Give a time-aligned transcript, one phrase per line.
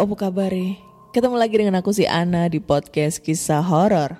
[0.00, 0.48] ya apa kabar
[1.12, 4.16] Ketemu lagi dengan aku si Ana di podcast kisah horor.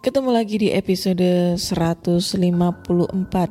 [0.00, 2.40] Ketemu lagi di episode 154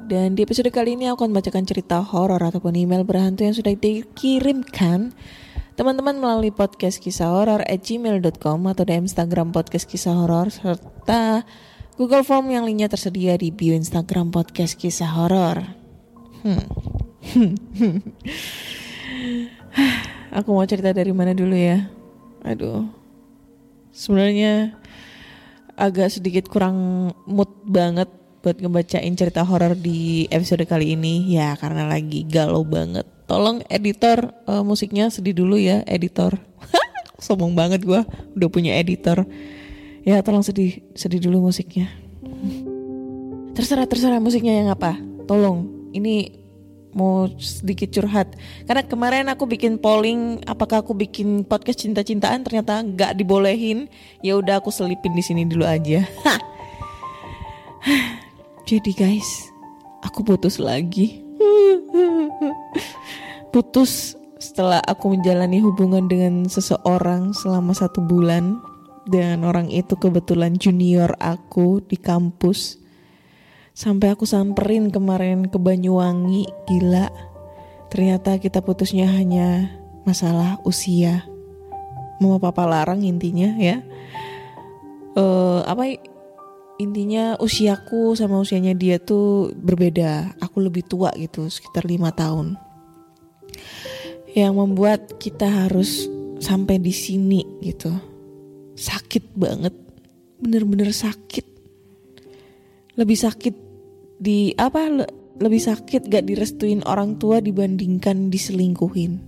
[0.09, 3.77] dan di episode kali ini aku akan bacakan cerita horor ataupun email berhantu yang sudah
[3.77, 5.13] dikirimkan
[5.77, 11.45] teman-teman melalui podcast kisah horor at gmail.com atau di Instagram podcast kisah horor serta
[11.95, 15.63] Google Form yang linknya tersedia di bio Instagram podcast kisah horor.
[16.43, 16.67] Hmm.
[20.43, 21.87] Aku mau cerita dari mana dulu ya?
[22.43, 22.83] Aduh.
[23.95, 24.75] Sebenarnya
[25.79, 26.75] agak sedikit kurang
[27.31, 28.11] mood banget
[28.43, 33.07] buat ngebacain cerita horor di episode kali ini ya karena lagi galau banget.
[33.23, 36.35] Tolong editor eh, musiknya sedih dulu ya editor.
[37.23, 38.03] Sombong banget gua
[38.35, 39.23] udah punya editor.
[40.05, 41.89] Ya tolong sedih sedih dulu musiknya.
[43.57, 45.01] Terserah terserah musiknya yang apa.
[45.25, 46.29] Tolong ini
[46.93, 48.37] mau sedikit curhat.
[48.69, 53.89] Karena kemarin aku bikin polling apakah aku bikin podcast cinta-cintaan ternyata nggak dibolehin.
[54.21, 56.05] Ya udah aku selipin di sini dulu aja.
[58.69, 59.49] Jadi guys
[60.05, 61.25] aku putus lagi.
[63.49, 68.61] Putus setelah aku menjalani hubungan dengan seseorang selama satu bulan
[69.05, 72.85] dan orang itu kebetulan junior aku di kampus
[73.75, 77.11] Sampai aku samperin kemarin ke Banyuwangi, gila.
[77.91, 79.67] Ternyata kita putusnya hanya
[80.07, 81.27] masalah usia.
[82.23, 83.83] Mama papa larang intinya ya.
[85.19, 85.91] Eh apa
[86.79, 90.39] intinya usiaku sama usianya dia tuh berbeda.
[90.39, 92.55] Aku lebih tua gitu, sekitar lima tahun.
[94.39, 96.07] Yang membuat kita harus
[96.39, 97.91] sampai di sini gitu.
[98.75, 99.73] Sakit banget.
[100.39, 101.47] Bener-bener sakit.
[102.95, 103.55] Lebih sakit
[104.19, 109.19] di apa le- lebih sakit gak direstuin orang tua dibandingkan diselingkuhin.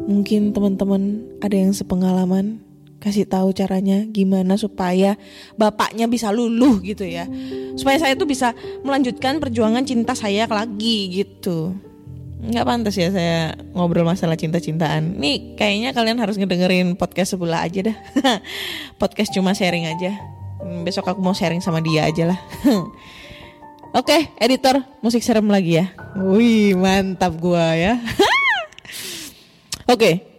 [0.00, 2.64] Mungkin teman-teman ada yang sepengalaman
[3.00, 5.16] kasih tahu caranya gimana supaya
[5.56, 7.28] bapaknya bisa luluh gitu ya.
[7.76, 8.52] Supaya saya tuh bisa
[8.84, 11.76] melanjutkan perjuangan cinta saya lagi gitu.
[12.40, 15.20] Nggak pantas ya saya ngobrol masalah cinta-cintaan.
[15.20, 17.96] Nih kayaknya kalian harus ngedengerin podcast sebelah aja dah.
[19.00, 20.16] podcast cuma sharing aja.
[20.60, 22.40] Hmm, Besok aku mau sharing sama dia aja lah.
[23.90, 25.90] Oke, editor, musik serem lagi ya.
[26.14, 27.98] Wih, mantap gua ya.
[29.92, 30.30] Oke.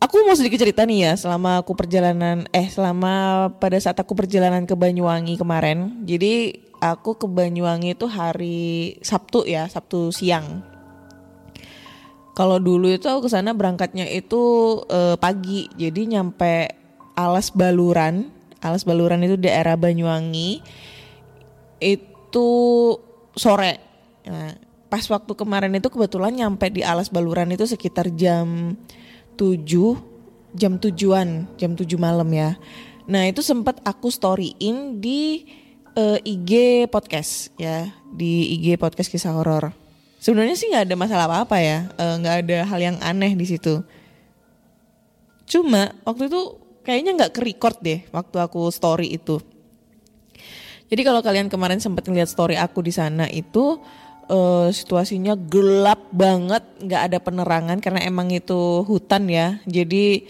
[0.00, 4.64] Aku mau sedikit cerita nih ya selama aku perjalanan eh selama pada saat aku perjalanan
[4.64, 6.08] ke Banyuwangi kemarin.
[6.08, 10.64] Jadi aku ke Banyuwangi itu hari Sabtu ya, Sabtu siang.
[12.40, 14.40] Kalau dulu itu aku ke sana berangkatnya itu
[14.88, 15.68] eh, pagi.
[15.76, 16.72] Jadi nyampe
[17.12, 18.32] Alas Baluran.
[18.64, 20.64] Alas Baluran itu daerah Banyuwangi.
[21.76, 22.48] Itu
[23.36, 23.76] sore.
[24.24, 24.56] Nah,
[24.88, 28.72] pas waktu kemarin itu kebetulan nyampe di Alas Baluran itu sekitar jam
[29.36, 32.56] 7 jam tujuan jam 7 malam ya.
[33.04, 35.44] Nah itu sempat aku storyin di
[35.92, 39.76] eh, IG podcast ya di IG podcast kisah horor.
[40.20, 43.80] Sebenarnya sih nggak ada masalah apa-apa ya, eh, nggak ada hal yang aneh di situ.
[45.48, 49.40] Cuma waktu itu kayaknya nggak ke record deh waktu aku story itu.
[50.92, 53.80] Jadi kalau kalian kemarin sempat ngeliat story aku di sana itu
[54.28, 59.56] eh, situasinya gelap banget, nggak ada penerangan karena emang itu hutan ya.
[59.64, 60.28] Jadi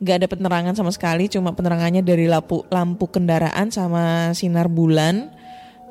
[0.00, 5.28] nggak ada penerangan sama sekali, cuma penerangannya dari lampu lampu kendaraan sama sinar bulan.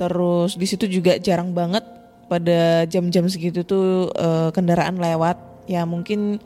[0.02, 1.95] Terus di situ juga jarang banget
[2.26, 5.38] pada jam-jam segitu tuh eh, kendaraan lewat.
[5.66, 6.40] Ya mungkin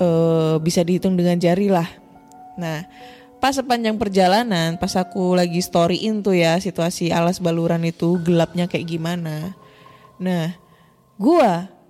[0.00, 1.88] eh, bisa dihitung dengan jari lah.
[2.60, 2.84] Nah,
[3.40, 8.88] pas sepanjang perjalanan, pas aku lagi storyin tuh ya situasi alas baluran itu gelapnya kayak
[8.88, 9.56] gimana.
[10.20, 10.52] Nah,
[11.16, 11.80] gua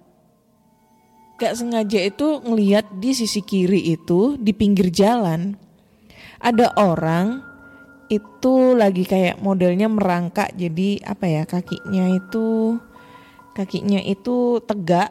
[1.41, 5.57] gak sengaja itu ngeliat di sisi kiri itu di pinggir jalan
[6.37, 7.41] ada orang
[8.13, 12.77] itu lagi kayak modelnya merangkak jadi apa ya kakinya itu
[13.57, 15.11] kakinya itu tegak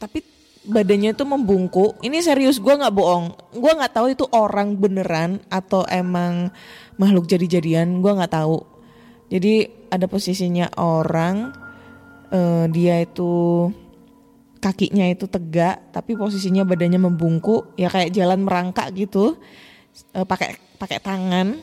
[0.00, 0.24] tapi
[0.64, 2.00] badannya itu membungkuk.
[2.04, 3.32] Ini serius gue nggak bohong.
[3.56, 6.52] Gue nggak tahu itu orang beneran atau emang
[6.96, 8.00] makhluk jadi-jadian.
[8.00, 8.64] Gue nggak tahu.
[9.30, 11.52] Jadi ada posisinya orang
[12.32, 13.68] eh, dia itu
[14.60, 19.40] kakinya itu tegak tapi posisinya badannya membungkuk ya kayak jalan merangkak gitu
[20.14, 21.58] Eh, pakai pakai tangan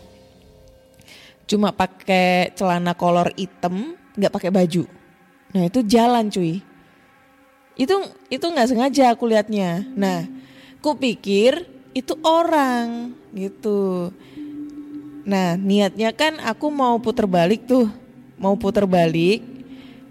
[1.48, 4.84] cuma pakai celana kolor hitam nggak pakai baju
[5.52, 6.60] nah itu jalan cuy.
[7.78, 7.94] Itu
[8.34, 9.86] itu nggak sengaja aku liatnya.
[9.94, 10.26] Nah
[10.82, 14.12] ku pikir itu orang gitu.
[15.28, 17.88] Nah niatnya kan aku mau puter balik tuh.
[18.38, 19.42] Mau puter balik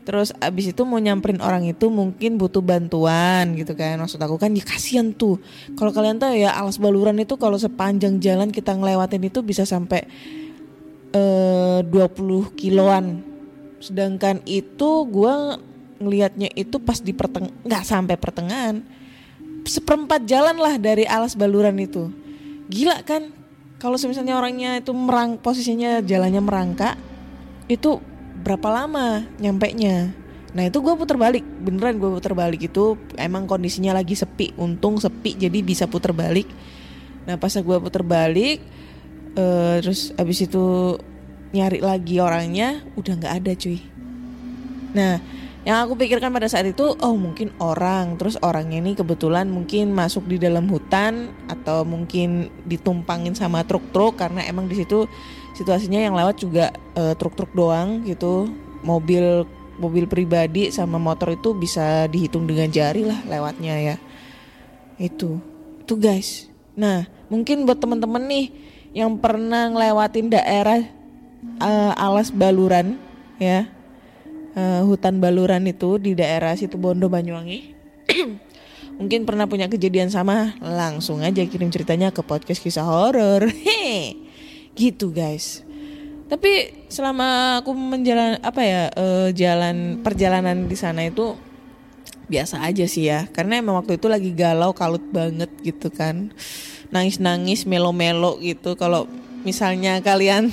[0.07, 3.99] terus abis itu mau nyamperin orang itu mungkin butuh bantuan gitu kan.
[3.99, 5.43] Maksud aku kan ya kasihan tuh.
[5.75, 10.07] Kalau kalian tahu ya alas baluran itu kalau sepanjang jalan kita ngelewatin itu bisa sampai
[11.11, 13.36] eh 20 kiloan
[13.87, 15.63] sedangkan itu gua
[16.03, 18.83] ngelihatnya itu pas di perteng nggak sampai pertengahan.
[19.67, 22.11] Seperempat jalan lah dari alas baluran itu.
[22.71, 23.35] Gila kan?
[23.77, 26.97] Kalau misalnya orangnya itu merang posisinya jalannya merangkak
[27.67, 28.01] itu
[28.47, 30.15] berapa lama nyampe nya
[30.57, 31.45] nah itu gue puter balik.
[31.45, 36.49] Beneran gue puter balik itu emang kondisinya lagi sepi untung sepi jadi bisa puter balik.
[37.29, 38.65] Nah pas gue puter balik
[39.37, 40.97] eh, terus abis itu
[41.55, 43.79] nyari lagi orangnya udah nggak ada cuy
[44.97, 45.21] nah
[45.67, 50.31] yang aku pikirkan pada saat itu, oh mungkin orang, terus orangnya ini kebetulan mungkin masuk
[50.31, 55.11] di dalam hutan atau mungkin ditumpangin sama truk-truk karena emang di situ
[55.59, 58.47] situasinya yang lewat juga eh, truk-truk doang gitu,
[58.87, 59.43] mobil
[59.83, 63.97] mobil pribadi sama motor itu bisa dihitung dengan jari lah lewatnya ya.
[65.03, 65.43] Itu,
[65.83, 66.47] itu guys.
[66.79, 68.47] Nah mungkin buat temen-temen nih
[68.95, 70.87] yang pernah ngelewatin daerah
[71.61, 72.99] eh, alas baluran
[73.37, 73.69] ya
[74.57, 77.77] eh, hutan baluran itu di daerah situ Bondo Banyuwangi.
[78.99, 83.45] Mungkin pernah punya kejadian sama, langsung aja kirim ceritanya ke podcast kisah horor.
[83.67, 84.17] Hehe.
[84.73, 85.61] Gitu guys.
[86.27, 91.37] Tapi selama aku menjalan apa ya eh, jalan perjalanan di sana itu
[92.27, 96.35] biasa aja sih ya karena emang waktu itu lagi galau kalut banget gitu kan
[96.91, 99.07] nangis nangis melo melo gitu kalau
[99.47, 100.51] misalnya kalian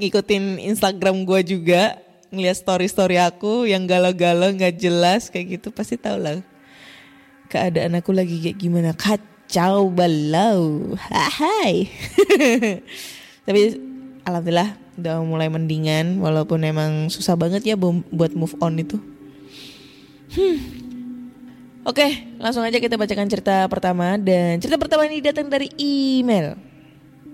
[0.00, 1.98] ngikutin Instagram gue juga
[2.32, 6.40] ngeliat story story aku yang galau-galau nggak jelas kayak gitu pasti tau lah.
[7.52, 8.96] Keadaan aku lagi kayak gimana?
[8.96, 10.96] Kacau balau.
[11.12, 11.92] Hai.
[13.46, 13.60] Tapi
[14.24, 18.96] alhamdulillah udah mulai mendingan walaupun emang susah banget ya bu- buat move on itu.
[20.32, 20.56] Hmm.
[21.82, 22.06] Oke,
[22.38, 26.54] langsung aja kita bacakan cerita pertama dan cerita pertama ini datang dari email.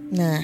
[0.09, 0.41] Nah,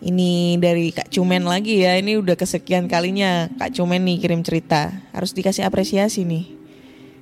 [0.00, 1.96] ini dari Kak Cumen lagi ya.
[2.00, 4.92] Ini udah kesekian kalinya Kak Cumen nih kirim cerita.
[5.12, 6.56] Harus dikasih apresiasi nih.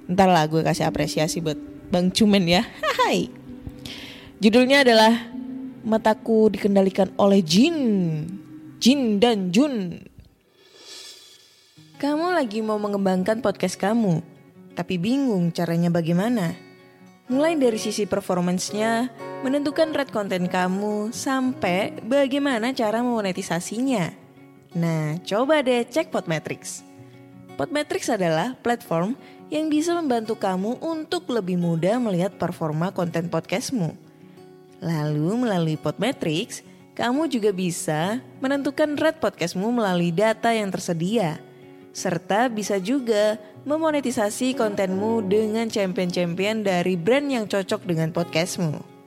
[0.08, 1.58] Ntar lah gue kasih apresiasi buat
[1.90, 2.62] Bang Cumen ya.
[3.02, 3.28] Hai.
[4.38, 5.34] Judulnya adalah
[5.82, 7.76] Mataku dikendalikan oleh jin.
[8.78, 9.98] Jin dan Jun.
[11.98, 14.22] Kamu lagi mau mengembangkan podcast kamu,
[14.78, 16.54] tapi bingung caranya bagaimana?
[17.26, 19.10] Mulai dari sisi performance-nya,
[19.42, 24.10] menentukan rate konten kamu, sampai bagaimana cara memonetisasinya.
[24.74, 26.82] Nah, coba deh cek Podmetrics.
[27.54, 29.14] Podmetrics adalah platform
[29.48, 33.94] yang bisa membantu kamu untuk lebih mudah melihat performa konten podcastmu.
[34.82, 36.62] Lalu melalui Podmetrics,
[36.98, 41.38] kamu juga bisa menentukan rate podcastmu melalui data yang tersedia.
[41.94, 48.97] Serta bisa juga memonetisasi kontenmu dengan champion-champion dari brand yang cocok dengan podcastmu.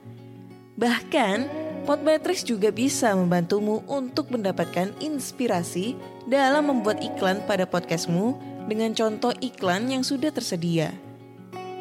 [0.82, 5.94] Bahkan, Podmetrics juga bisa membantumu untuk mendapatkan inspirasi
[6.26, 10.90] dalam membuat iklan pada podcastmu dengan contoh iklan yang sudah tersedia.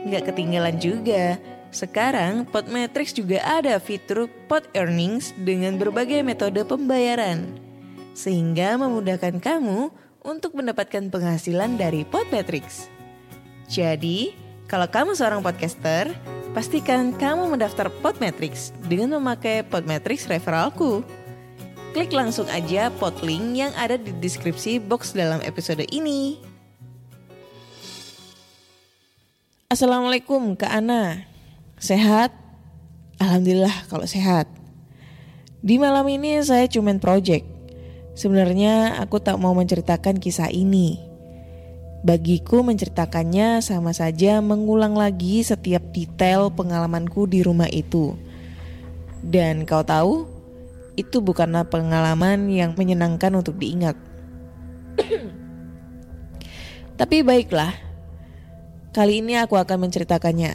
[0.05, 1.41] Nggak ketinggalan juga,
[1.71, 7.47] Sekarang Podmetrics juga ada fitur Pod Earnings dengan berbagai metode pembayaran.
[8.11, 9.87] Sehingga memudahkan kamu
[10.19, 12.91] untuk mendapatkan penghasilan dari Podmetrics.
[13.71, 14.35] Jadi,
[14.67, 16.11] kalau kamu seorang podcaster,
[16.51, 20.99] pastikan kamu mendaftar Podmetrics dengan memakai Podmetrics referralku.
[21.91, 26.39] Klik langsung aja podlink yang ada di deskripsi box dalam episode ini.
[29.67, 31.27] Assalamualaikum Kak Ana.
[31.79, 32.35] Sehat?
[33.19, 34.47] Alhamdulillah kalau sehat.
[35.63, 37.47] Di malam ini saya cuman project.
[38.15, 41.10] Sebenarnya aku tak mau menceritakan kisah ini.
[42.01, 48.17] Bagiku menceritakannya sama saja mengulang lagi setiap detail pengalamanku di rumah itu.
[49.21, 50.25] Dan kau tahu,
[50.97, 53.93] itu bukanlah pengalaman yang menyenangkan untuk diingat.
[56.99, 57.73] Tapi baiklah,
[58.97, 60.53] kali ini aku akan menceritakannya.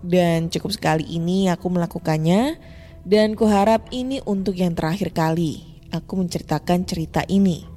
[0.00, 2.56] Dan cukup sekali ini aku melakukannya
[3.04, 7.69] dan kuharap ini untuk yang terakhir kali aku menceritakan cerita ini.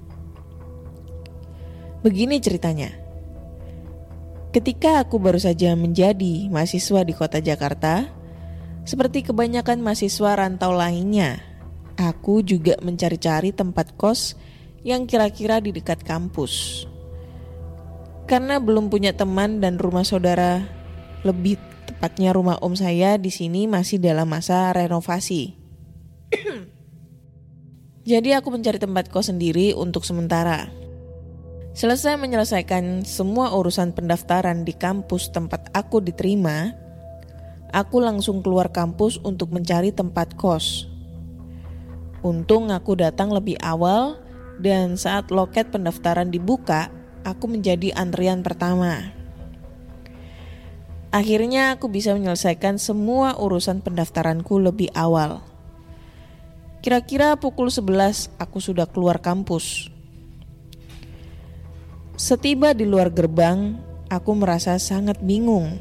[2.03, 2.91] Begini ceritanya.
[4.51, 8.11] Ketika aku baru saja menjadi mahasiswa di kota Jakarta,
[8.83, 11.39] seperti kebanyakan mahasiswa rantau lainnya,
[11.95, 14.35] aku juga mencari-cari tempat kos
[14.83, 16.83] yang kira-kira di dekat kampus.
[18.27, 20.59] Karena belum punya teman dan rumah saudara,
[21.23, 21.55] lebih
[21.87, 25.55] tepatnya rumah om saya di sini masih dalam masa renovasi.
[28.11, 30.82] Jadi aku mencari tempat kos sendiri untuk sementara.
[31.73, 36.69] Selesai menyelesaikan semua urusan pendaftaran di kampus tempat aku diterima,
[37.73, 40.85] aku langsung keluar kampus untuk mencari tempat kos.
[42.21, 44.21] Untung aku datang lebih awal
[44.61, 46.93] dan saat loket pendaftaran dibuka,
[47.25, 49.09] aku menjadi antrian pertama.
[51.09, 55.41] Akhirnya aku bisa menyelesaikan semua urusan pendaftaranku lebih awal.
[56.85, 59.92] Kira-kira pukul 11 aku sudah keluar kampus.
[62.23, 63.75] Setiba di luar gerbang,
[64.07, 65.75] aku merasa sangat bingung.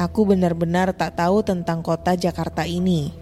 [0.00, 3.12] Aku benar-benar tak tahu tentang kota Jakarta ini.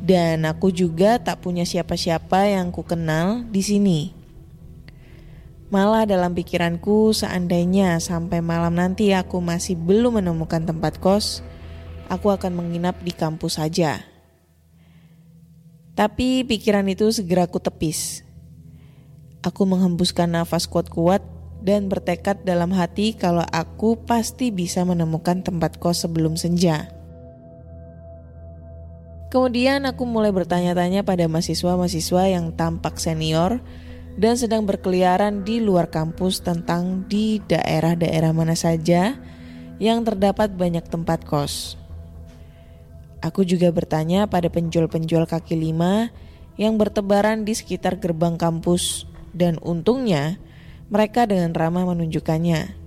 [0.00, 4.00] Dan aku juga tak punya siapa-siapa yang ku kenal di sini.
[5.68, 11.44] Malah dalam pikiranku seandainya sampai malam nanti aku masih belum menemukan tempat kos,
[12.08, 14.08] aku akan menginap di kampus saja.
[15.92, 18.29] Tapi pikiran itu segera ku tepis.
[19.40, 21.24] Aku menghembuskan nafas kuat-kuat
[21.64, 26.92] dan bertekad dalam hati kalau aku pasti bisa menemukan tempat kos sebelum senja.
[29.30, 33.62] Kemudian aku mulai bertanya-tanya pada mahasiswa-mahasiswa yang tampak senior
[34.18, 39.16] dan sedang berkeliaran di luar kampus tentang di daerah-daerah mana saja
[39.80, 41.80] yang terdapat banyak tempat kos.
[43.24, 46.10] Aku juga bertanya pada penjual-penjual kaki lima
[46.60, 50.38] yang bertebaran di sekitar gerbang kampus dan untungnya
[50.90, 52.78] mereka dengan ramah menunjukkannya.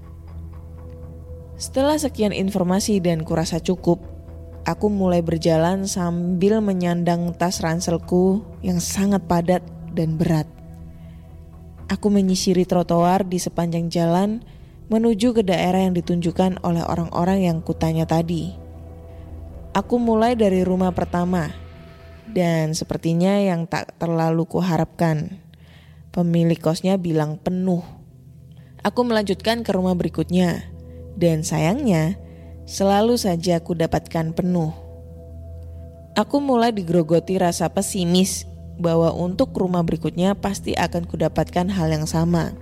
[1.55, 4.03] Setelah sekian informasi dan kurasa cukup,
[4.67, 9.63] aku mulai berjalan sambil menyandang tas ranselku yang sangat padat
[9.95, 10.49] dan berat.
[11.87, 14.41] Aku menyisiri trotoar di sepanjang jalan
[14.91, 18.55] menuju ke daerah yang ditunjukkan oleh orang-orang yang kutanya tadi.
[19.73, 21.49] Aku mulai dari rumah pertama,
[22.29, 25.42] dan sepertinya yang tak terlalu kuharapkan.
[26.13, 27.81] Pemilik kosnya bilang penuh.
[28.85, 30.61] Aku melanjutkan ke rumah berikutnya,
[31.17, 32.21] dan sayangnya
[32.69, 34.69] selalu saja aku dapatkan penuh.
[36.13, 38.45] Aku mulai digerogoti rasa pesimis
[38.77, 42.53] bahwa untuk rumah berikutnya pasti akan kudapatkan hal yang sama.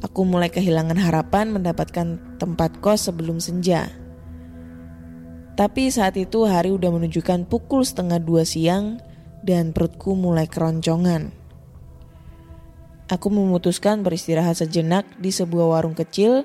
[0.00, 3.92] Aku mulai kehilangan harapan mendapatkan tempat kos sebelum senja.
[5.60, 8.96] Tapi saat itu hari udah menunjukkan pukul setengah dua siang
[9.44, 11.44] dan perutku mulai keroncongan.
[13.06, 16.42] Aku memutuskan beristirahat sejenak di sebuah warung kecil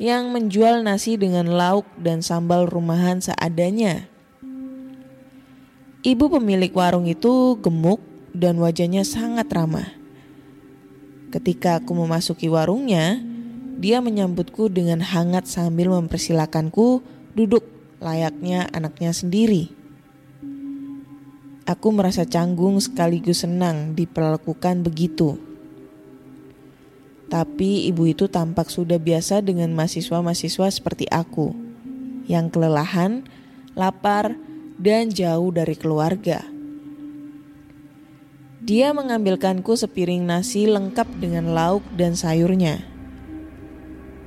[0.00, 4.08] yang menjual nasi dengan lauk dan sambal rumahan seadanya.
[6.00, 8.00] Ibu pemilik warung itu gemuk
[8.32, 9.92] dan wajahnya sangat ramah.
[11.28, 13.20] Ketika aku memasuki warungnya,
[13.76, 17.04] dia menyambutku dengan hangat sambil mempersilakanku
[17.36, 17.68] duduk
[18.00, 19.68] layaknya anaknya sendiri.
[21.68, 25.49] Aku merasa canggung sekaligus senang diperlakukan begitu.
[27.30, 31.54] Tapi ibu itu tampak sudah biasa dengan mahasiswa-mahasiswa seperti aku,
[32.26, 33.22] yang kelelahan,
[33.78, 34.34] lapar,
[34.82, 36.42] dan jauh dari keluarga.
[38.60, 42.82] Dia mengambilkanku sepiring nasi lengkap dengan lauk dan sayurnya.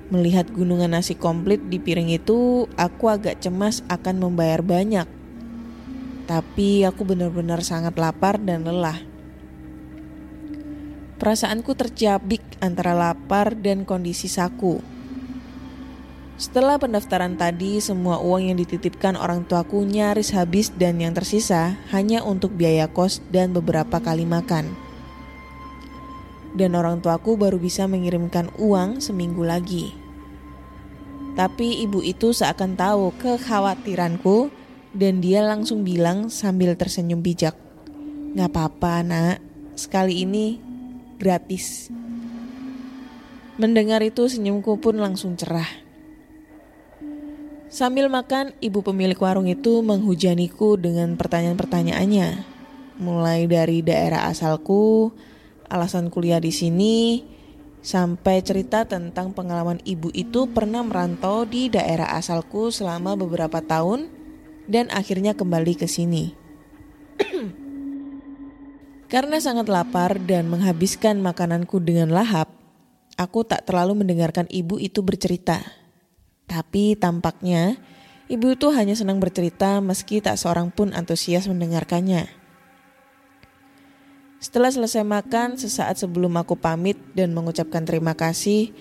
[0.09, 5.05] Melihat gunungan nasi komplit di piring itu, aku agak cemas akan membayar banyak.
[6.23, 9.12] Tapi aku benar-benar sangat lapar dan lelah.
[11.23, 14.83] Perasaanku terjabik antara lapar dan kondisi saku.
[16.35, 22.27] Setelah pendaftaran tadi, semua uang yang dititipkan orang tuaku nyaris habis dan yang tersisa hanya
[22.27, 24.75] untuk biaya kos dan beberapa kali makan.
[26.59, 29.95] Dan orang tuaku baru bisa mengirimkan uang seminggu lagi.
[31.39, 34.51] Tapi ibu itu seakan tahu kekhawatiranku
[34.91, 37.55] dan dia langsung bilang sambil tersenyum bijak.
[38.35, 39.39] Gak apa-apa nak,
[39.79, 40.72] sekali ini
[41.23, 41.87] gratis.
[43.55, 45.69] Mendengar itu senyumku pun langsung cerah.
[47.71, 52.43] Sambil makan, ibu pemilik warung itu menghujaniku dengan pertanyaan-pertanyaannya.
[53.01, 55.15] Mulai dari daerah asalku,
[55.71, 57.25] alasan kuliah di sini,
[57.81, 64.11] sampai cerita tentang pengalaman ibu itu pernah merantau di daerah asalku selama beberapa tahun
[64.69, 66.35] dan akhirnya kembali ke sini.
[69.13, 72.49] Karena sangat lapar dan menghabiskan makananku dengan lahap,
[73.13, 75.61] aku tak terlalu mendengarkan ibu itu bercerita.
[76.49, 77.77] Tapi tampaknya
[78.25, 82.25] ibu itu hanya senang bercerita meski tak seorang pun antusias mendengarkannya.
[84.41, 88.73] Setelah selesai makan, sesaat sebelum aku pamit dan mengucapkan terima kasih,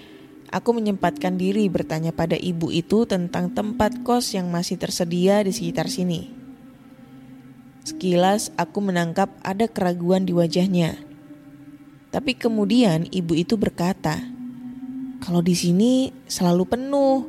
[0.48, 5.92] aku menyempatkan diri bertanya pada ibu itu tentang tempat kos yang masih tersedia di sekitar
[5.92, 6.41] sini.
[7.82, 10.94] Sekilas aku menangkap ada keraguan di wajahnya.
[12.14, 14.22] Tapi kemudian ibu itu berkata,
[15.18, 17.26] "Kalau di sini selalu penuh,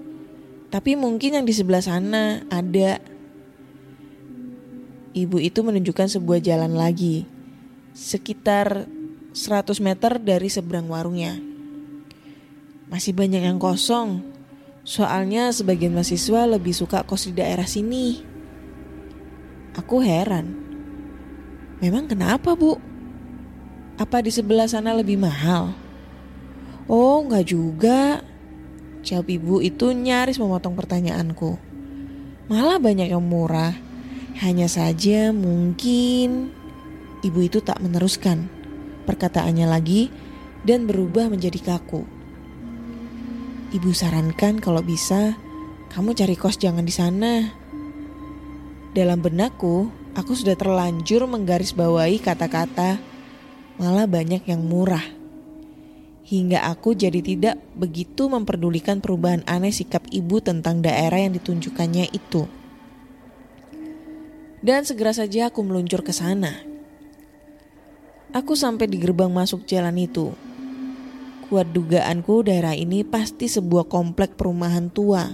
[0.70, 3.02] tapi mungkin yang di sebelah sana ada."
[5.14, 7.26] Ibu itu menunjukkan sebuah jalan lagi
[7.94, 8.90] sekitar
[9.34, 11.38] 100 meter dari seberang warungnya.
[12.90, 14.22] Masih banyak yang kosong,
[14.86, 18.33] soalnya sebagian mahasiswa lebih suka kos di daerah sini.
[19.78, 20.54] Aku heran,
[21.82, 22.78] memang kenapa bu?
[23.98, 25.74] Apa di sebelah sana lebih mahal?
[26.86, 28.22] Oh, nggak juga.
[29.04, 31.58] Jawab ibu itu nyaris memotong pertanyaanku.
[32.50, 33.76] Malah banyak yang murah.
[34.42, 36.50] Hanya saja mungkin
[37.24, 38.52] Ibu itu tak meneruskan
[39.08, 40.12] perkataannya lagi
[40.68, 42.04] dan berubah menjadi kaku.
[43.72, 45.40] Ibu sarankan kalau bisa
[45.88, 47.63] kamu cari kos jangan di sana.
[48.94, 53.02] Dalam benakku, aku sudah terlanjur menggarisbawahi kata-kata
[53.82, 55.02] malah banyak yang murah.
[56.30, 62.46] Hingga aku jadi tidak begitu memperdulikan perubahan aneh sikap ibu tentang daerah yang ditunjukkannya itu.
[64.62, 66.54] Dan segera saja aku meluncur ke sana.
[68.30, 70.38] Aku sampai di gerbang masuk jalan itu.
[71.50, 75.34] Kuat dugaanku daerah ini pasti sebuah komplek perumahan tua.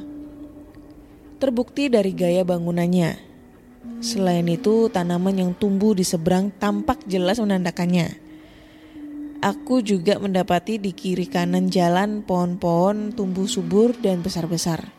[1.44, 3.29] Terbukti dari gaya bangunannya.
[4.00, 8.20] Selain itu, tanaman yang tumbuh di seberang tampak jelas menandakannya.
[9.40, 14.92] Aku juga mendapati di kiri kanan jalan pohon-pohon tumbuh subur dan besar-besar.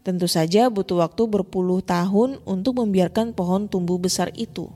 [0.00, 4.72] Tentu saja butuh waktu berpuluh tahun untuk membiarkan pohon tumbuh besar itu.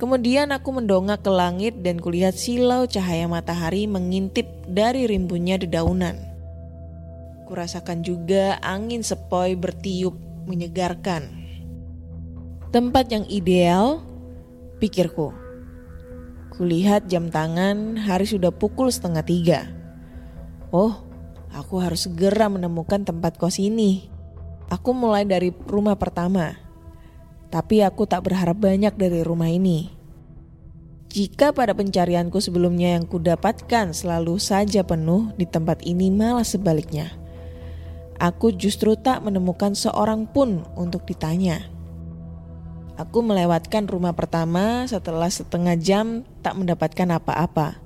[0.00, 6.16] Kemudian aku mendongak ke langit dan kulihat silau cahaya matahari mengintip dari rimbunnya dedaunan.
[7.44, 11.28] Kurasakan juga angin sepoi bertiup menyegarkan.
[12.70, 14.02] Tempat yang ideal,
[14.82, 15.30] pikirku.
[16.54, 19.60] Kulihat jam tangan, hari sudah pukul setengah tiga.
[20.70, 21.02] Oh,
[21.50, 24.10] aku harus segera menemukan tempat kos ini.
[24.70, 26.64] Aku mulai dari rumah pertama
[27.54, 29.94] tapi aku tak berharap banyak dari rumah ini.
[31.14, 37.14] Jika pada pencarianku sebelumnya yang kudapatkan selalu saja penuh di tempat ini malah sebaliknya.
[38.22, 41.66] Aku justru tak menemukan seorang pun untuk ditanya.
[42.94, 47.82] Aku melewatkan rumah pertama setelah setengah jam tak mendapatkan apa-apa.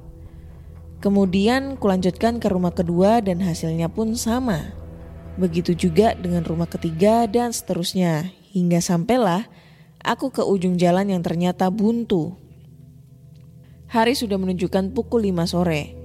[1.00, 4.76] Kemudian kulanjutkan ke rumah kedua dan hasilnya pun sama.
[5.40, 9.46] Begitu juga dengan rumah ketiga dan seterusnya hingga sampailah
[10.02, 12.36] aku ke ujung jalan yang ternyata buntu.
[13.88, 15.96] Hari sudah menunjukkan pukul 5 sore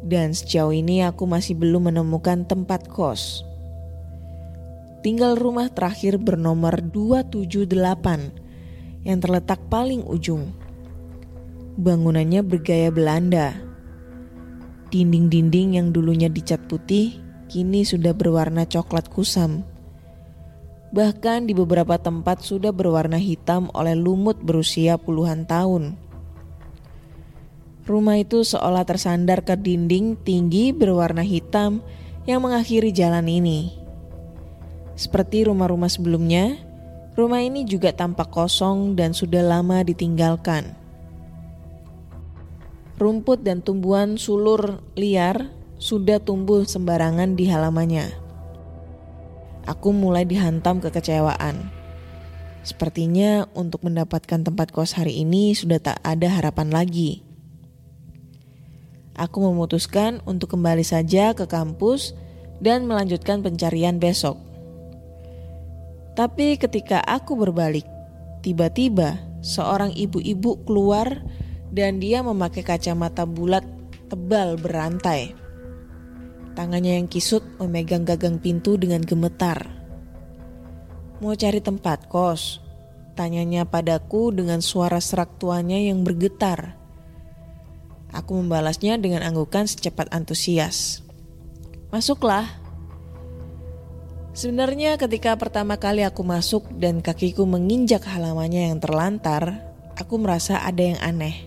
[0.00, 3.49] dan sejauh ini aku masih belum menemukan tempat kos.
[5.00, 10.52] Tinggal rumah terakhir bernomor 278 yang terletak paling ujung.
[11.80, 13.56] Bangunannya bergaya Belanda.
[14.92, 17.16] Dinding-dinding yang dulunya dicat putih
[17.48, 19.64] kini sudah berwarna coklat kusam.
[20.92, 25.96] Bahkan di beberapa tempat sudah berwarna hitam oleh lumut berusia puluhan tahun.
[27.88, 31.80] Rumah itu seolah tersandar ke dinding tinggi berwarna hitam
[32.28, 33.79] yang mengakhiri jalan ini.
[35.00, 36.60] Seperti rumah-rumah sebelumnya,
[37.16, 40.76] rumah ini juga tampak kosong dan sudah lama ditinggalkan.
[43.00, 45.48] Rumput dan tumbuhan sulur liar
[45.80, 48.12] sudah tumbuh sembarangan di halamannya.
[49.64, 51.72] Aku mulai dihantam kekecewaan.
[52.60, 57.24] Sepertinya untuk mendapatkan tempat kos hari ini sudah tak ada harapan lagi.
[59.16, 62.12] Aku memutuskan untuk kembali saja ke kampus
[62.60, 64.49] dan melanjutkan pencarian besok.
[66.20, 67.88] Tapi ketika aku berbalik,
[68.44, 71.24] tiba-tiba seorang ibu-ibu keluar
[71.72, 73.64] dan dia memakai kacamata bulat
[74.12, 75.32] tebal berantai.
[76.52, 79.64] Tangannya yang kisut memegang gagang pintu dengan gemetar.
[81.24, 82.60] Mau cari tempat kos?
[83.16, 86.76] Tanyanya padaku dengan suara serak tuanya yang bergetar.
[88.12, 91.00] Aku membalasnya dengan anggukan secepat antusias.
[91.88, 92.59] Masuklah.
[94.40, 99.60] Sebenarnya ketika pertama kali aku masuk dan kakiku menginjak halamannya yang terlantar,
[100.00, 101.44] aku merasa ada yang aneh.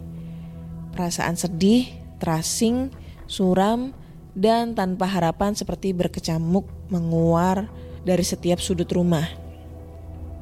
[0.93, 1.89] Perasaan sedih,
[2.21, 2.93] terasing,
[3.25, 3.97] suram,
[4.38, 7.65] dan tanpa harapan seperti berkecamuk menguar
[8.06, 9.25] dari setiap sudut rumah.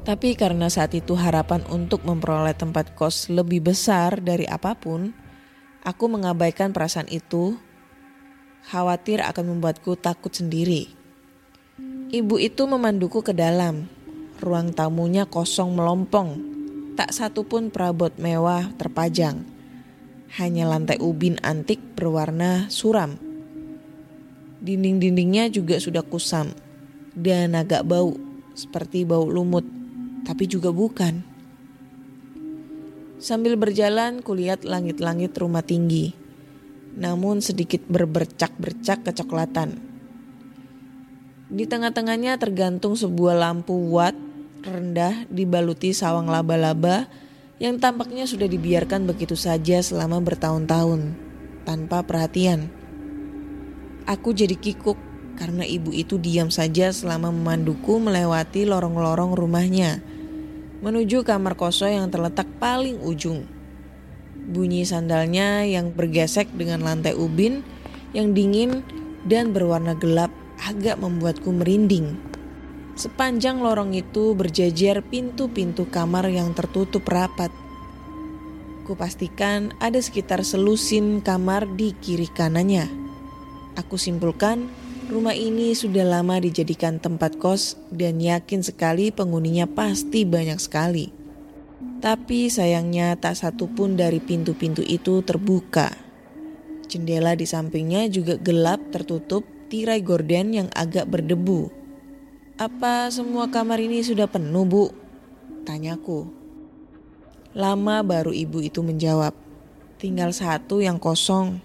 [0.03, 5.15] Tapi karena saat itu harapan untuk memperoleh tempat kos lebih besar dari apa pun,
[5.87, 7.55] aku mengabaikan perasaan itu,
[8.67, 10.99] khawatir akan membuatku takut sendiri.
[12.11, 13.87] Ibu itu memanduku ke dalam.
[14.43, 16.43] Ruang tamunya kosong melompong.
[16.99, 19.47] Tak satu pun perabot mewah terpajang
[20.39, 23.19] hanya lantai ubin antik berwarna suram.
[24.63, 26.55] Dinding-dindingnya juga sudah kusam
[27.11, 28.15] dan agak bau,
[28.55, 29.67] seperti bau lumut,
[30.23, 31.19] tapi juga bukan.
[33.19, 36.15] Sambil berjalan, kulihat langit-langit rumah tinggi,
[36.95, 39.90] namun sedikit berbercak-bercak kecoklatan.
[41.51, 44.15] Di tengah-tengahnya tergantung sebuah lampu watt
[44.63, 47.11] rendah dibaluti sawang laba-laba
[47.59, 51.11] yang tampaknya sudah dibiarkan begitu saja selama bertahun-tahun
[51.67, 52.71] tanpa perhatian.
[54.07, 54.95] Aku jadi kikuk
[55.35, 59.99] karena ibu itu diam saja selama memanduku melewati lorong-lorong rumahnya
[60.81, 63.45] menuju kamar kosong yang terletak paling ujung.
[64.41, 67.61] Bunyi sandalnya yang bergesek dengan lantai ubin
[68.17, 68.81] yang dingin
[69.29, 72.17] dan berwarna gelap agak membuatku merinding.
[72.93, 77.49] Sepanjang lorong itu berjajar pintu-pintu kamar yang tertutup rapat.
[78.85, 82.85] Kupastikan ada sekitar selusin kamar di kiri kanannya.
[83.79, 84.67] Aku simpulkan
[85.07, 91.07] rumah ini sudah lama dijadikan tempat kos dan yakin sekali penghuninya pasti banyak sekali.
[92.01, 95.93] Tapi sayangnya tak satu pun dari pintu-pintu itu terbuka.
[96.89, 101.71] Jendela di sampingnya juga gelap tertutup tirai gorden yang agak berdebu.
[102.59, 104.91] Apa semua kamar ini sudah penuh, Bu?
[105.63, 106.27] Tanyaku.
[107.55, 109.31] Lama baru ibu itu menjawab.
[109.95, 111.63] Tinggal satu yang kosong.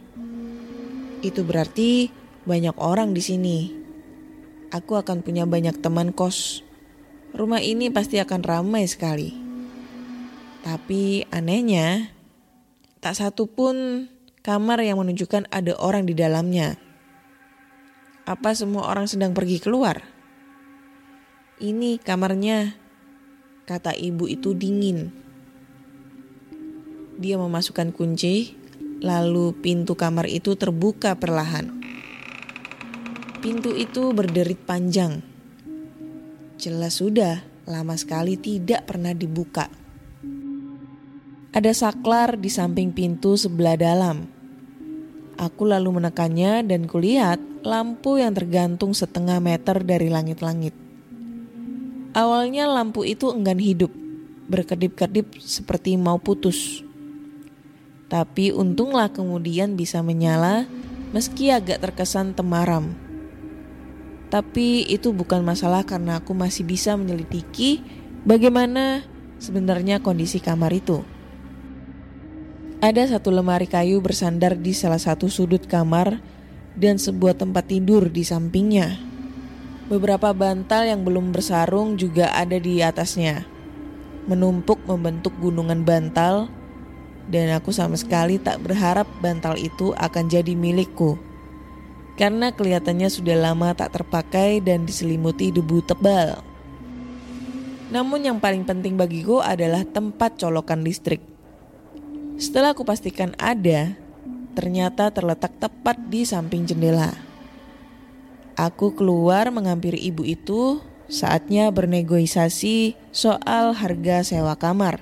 [1.19, 2.15] Itu berarti
[2.47, 3.59] banyak orang di sini.
[4.71, 6.63] Aku akan punya banyak teman kos.
[7.35, 9.35] Rumah ini pasti akan ramai sekali.
[10.63, 12.15] Tapi anehnya,
[13.03, 14.07] tak satu pun
[14.47, 16.86] kamar yang menunjukkan ada orang di dalamnya.
[18.27, 20.03] Apa semua orang sedang pergi keluar?
[21.63, 22.75] Ini kamarnya,
[23.71, 25.15] kata ibu itu dingin.
[27.23, 28.59] Dia memasukkan kunci,
[28.99, 31.71] lalu pintu kamar itu terbuka perlahan.
[33.39, 35.23] Pintu itu berderit panjang.
[36.59, 39.71] Jelas sudah, lama sekali tidak pernah dibuka.
[41.55, 44.36] Ada saklar di samping pintu sebelah dalam.
[45.37, 50.73] Aku lalu menekannya dan kulihat lampu yang tergantung setengah meter dari langit-langit.
[52.17, 53.93] Awalnya lampu itu enggan hidup,
[54.49, 56.81] berkedip-kedip seperti mau putus.
[58.09, 60.65] Tapi untunglah kemudian bisa menyala
[61.13, 62.97] meski agak terkesan temaram.
[64.33, 67.85] Tapi itu bukan masalah karena aku masih bisa menyelidiki
[68.25, 69.05] bagaimana
[69.37, 71.05] sebenarnya kondisi kamar itu.
[72.77, 76.21] Ada satu lemari kayu bersandar di salah satu sudut kamar
[76.77, 79.01] dan sebuah tempat tidur di sampingnya.
[79.89, 83.49] Beberapa bantal yang belum bersarung juga ada di atasnya.
[84.29, 86.53] Menumpuk membentuk gunungan bantal
[87.33, 91.17] dan aku sama sekali tak berharap bantal itu akan jadi milikku.
[92.21, 96.45] Karena kelihatannya sudah lama tak terpakai dan diselimuti debu tebal.
[97.89, 101.36] Namun yang paling penting bagiku adalah tempat colokan listrik.
[102.37, 103.97] Setelah aku pastikan ada,
[104.53, 107.17] ternyata terletak tepat di samping jendela.
[108.61, 115.01] Aku keluar menghampiri ibu itu, saatnya bernegosiasi soal harga sewa kamar.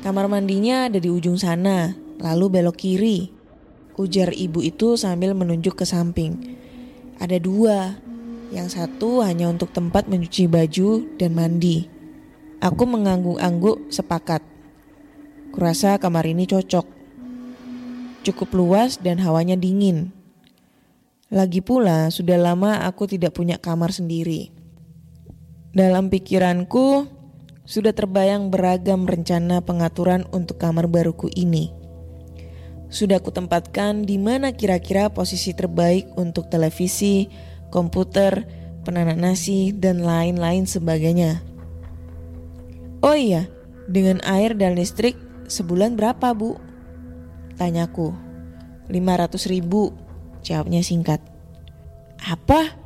[0.00, 3.28] Kamar mandinya ada di ujung sana, lalu belok kiri.
[4.00, 6.56] Ujar ibu itu sambil menunjuk ke samping.
[7.20, 7.96] Ada dua,
[8.56, 11.92] yang satu hanya untuk tempat mencuci baju dan mandi.
[12.64, 14.55] Aku mengangguk-angguk sepakat.
[15.56, 16.84] Kurasa kamar ini cocok.
[18.28, 20.12] Cukup luas dan hawanya dingin.
[21.32, 24.52] Lagi pula, sudah lama aku tidak punya kamar sendiri.
[25.72, 27.08] Dalam pikiranku,
[27.64, 31.72] sudah terbayang beragam rencana pengaturan untuk kamar baruku ini.
[32.92, 37.32] Sudah kutempatkan di mana kira-kira posisi terbaik untuk televisi,
[37.72, 38.44] komputer,
[38.84, 41.40] penanak nasi, dan lain-lain sebagainya.
[43.00, 43.48] Oh iya,
[43.88, 46.58] dengan air dan listrik sebulan berapa bu?
[47.56, 48.12] Tanyaku.
[48.86, 49.90] 500 ribu
[50.46, 51.18] Jawabnya singkat.
[52.22, 52.78] Apa?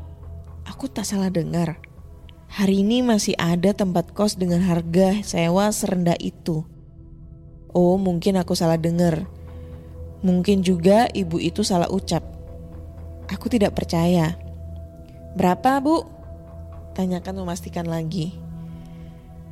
[0.64, 1.76] Aku tak salah dengar.
[2.48, 6.64] Hari ini masih ada tempat kos dengan harga sewa serendah itu.
[7.76, 9.28] Oh, mungkin aku salah dengar.
[10.24, 12.24] Mungkin juga ibu itu salah ucap.
[13.28, 14.40] Aku tidak percaya.
[15.36, 16.08] Berapa, Bu?
[16.96, 18.40] Tanyakan memastikan lagi.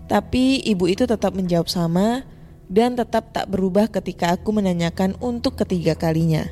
[0.09, 2.25] Tapi ibu itu tetap menjawab sama
[2.69, 6.45] dan tetap tak berubah ketika aku menanyakan untuk ketiga kalinya.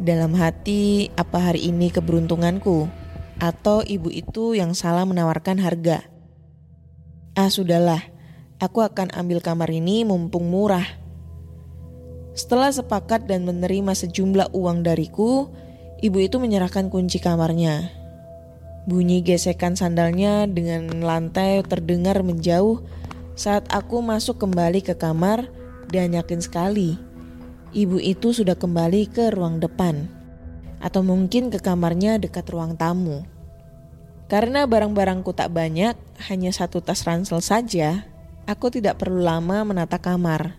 [0.00, 2.88] Dalam hati, apa hari ini keberuntunganku?
[3.40, 6.04] Atau ibu itu yang salah menawarkan harga?
[7.36, 8.04] Ah sudahlah,
[8.60, 10.84] aku akan ambil kamar ini mumpung murah.
[12.36, 15.52] Setelah sepakat dan menerima sejumlah uang dariku,
[16.00, 17.92] ibu itu menyerahkan kunci kamarnya.
[18.88, 22.80] Bunyi gesekan sandalnya dengan lantai terdengar menjauh
[23.40, 25.48] saat aku masuk kembali ke kamar
[25.88, 27.00] dan yakin sekali
[27.72, 30.10] ibu itu sudah kembali ke ruang depan,
[30.82, 33.22] atau mungkin ke kamarnya dekat ruang tamu.
[34.28, 35.96] Karena barang-barangku tak banyak,
[36.30, 38.06] hanya satu tas ransel saja,
[38.46, 40.54] aku tidak perlu lama menata kamar.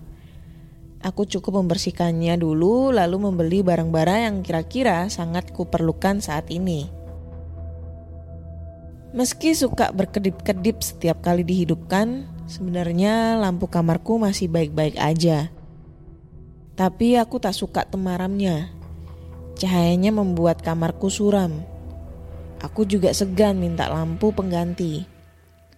[1.01, 6.91] Aku cukup membersihkannya dulu, lalu membeli barang-barang yang kira-kira sangat kuperlukan saat ini.
[9.11, 15.47] Meski suka berkedip-kedip setiap kali dihidupkan, sebenarnya lampu kamarku masih baik-baik aja.
[16.75, 18.67] Tapi aku tak suka temaramnya.
[19.55, 21.63] Cahayanya membuat kamarku suram.
[22.59, 25.07] Aku juga segan minta lampu pengganti.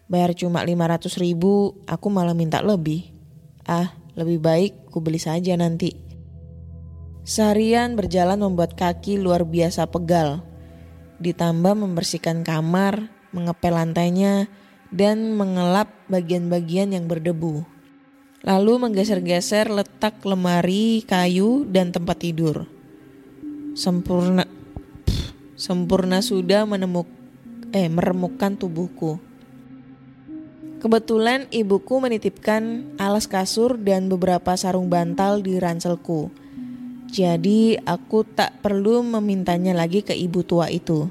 [0.10, 3.14] Bayar cuma 500 ribu, aku malah minta lebih.
[3.64, 5.96] Ah, lebih baik ku beli saja nanti.
[7.24, 10.44] Seharian berjalan membuat kaki luar biasa pegal.
[11.24, 14.52] Ditambah membersihkan kamar, mengepel lantainya,
[14.94, 17.66] dan mengelap bagian-bagian yang berdebu
[18.44, 22.68] lalu menggeser-geser letak lemari kayu dan tempat tidur.
[23.74, 24.44] Sempurna
[25.08, 27.08] pff, sempurna sudah menemuk
[27.72, 29.18] eh meremukkan tubuhku.
[30.84, 36.28] Kebetulan ibuku menitipkan alas kasur dan beberapa sarung bantal di ranselku.
[37.08, 41.08] Jadi aku tak perlu memintanya lagi ke ibu tua itu.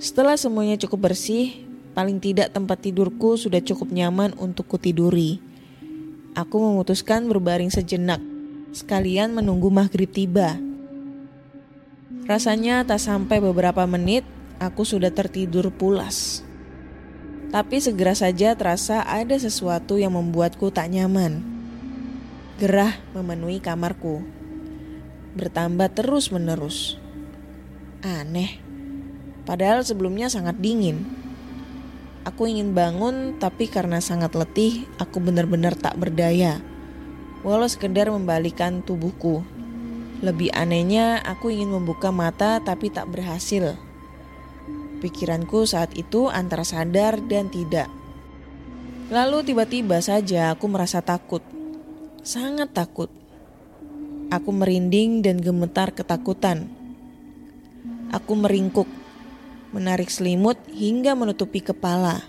[0.00, 1.67] Setelah semuanya cukup bersih,
[1.98, 5.42] paling tidak tempat tidurku sudah cukup nyaman untuk kutiduri
[6.38, 8.22] aku memutuskan berbaring sejenak,
[8.70, 10.54] sekalian menunggu maghrib tiba.
[12.30, 14.22] Rasanya tak sampai beberapa menit,
[14.62, 16.46] aku sudah tertidur pulas.
[17.50, 21.42] Tapi segera saja terasa ada sesuatu yang membuatku tak nyaman.
[22.62, 24.22] Gerah memenuhi kamarku.
[25.34, 27.00] Bertambah terus-menerus.
[28.04, 28.60] Aneh.
[29.48, 31.08] Padahal sebelumnya sangat dingin.
[32.28, 36.60] Aku ingin bangun, tapi karena sangat letih, aku benar-benar tak berdaya.
[37.40, 39.40] Walau sekedar membalikan tubuhku.
[40.20, 43.80] Lebih anehnya, aku ingin membuka mata tapi tak berhasil.
[45.00, 47.88] Pikiranku saat itu antara sadar dan tidak.
[49.08, 51.40] Lalu tiba-tiba saja aku merasa takut.
[52.20, 53.08] Sangat takut.
[54.28, 56.68] Aku merinding dan gemetar ketakutan.
[58.12, 58.97] Aku meringkuk
[59.72, 62.24] menarik selimut hingga menutupi kepala.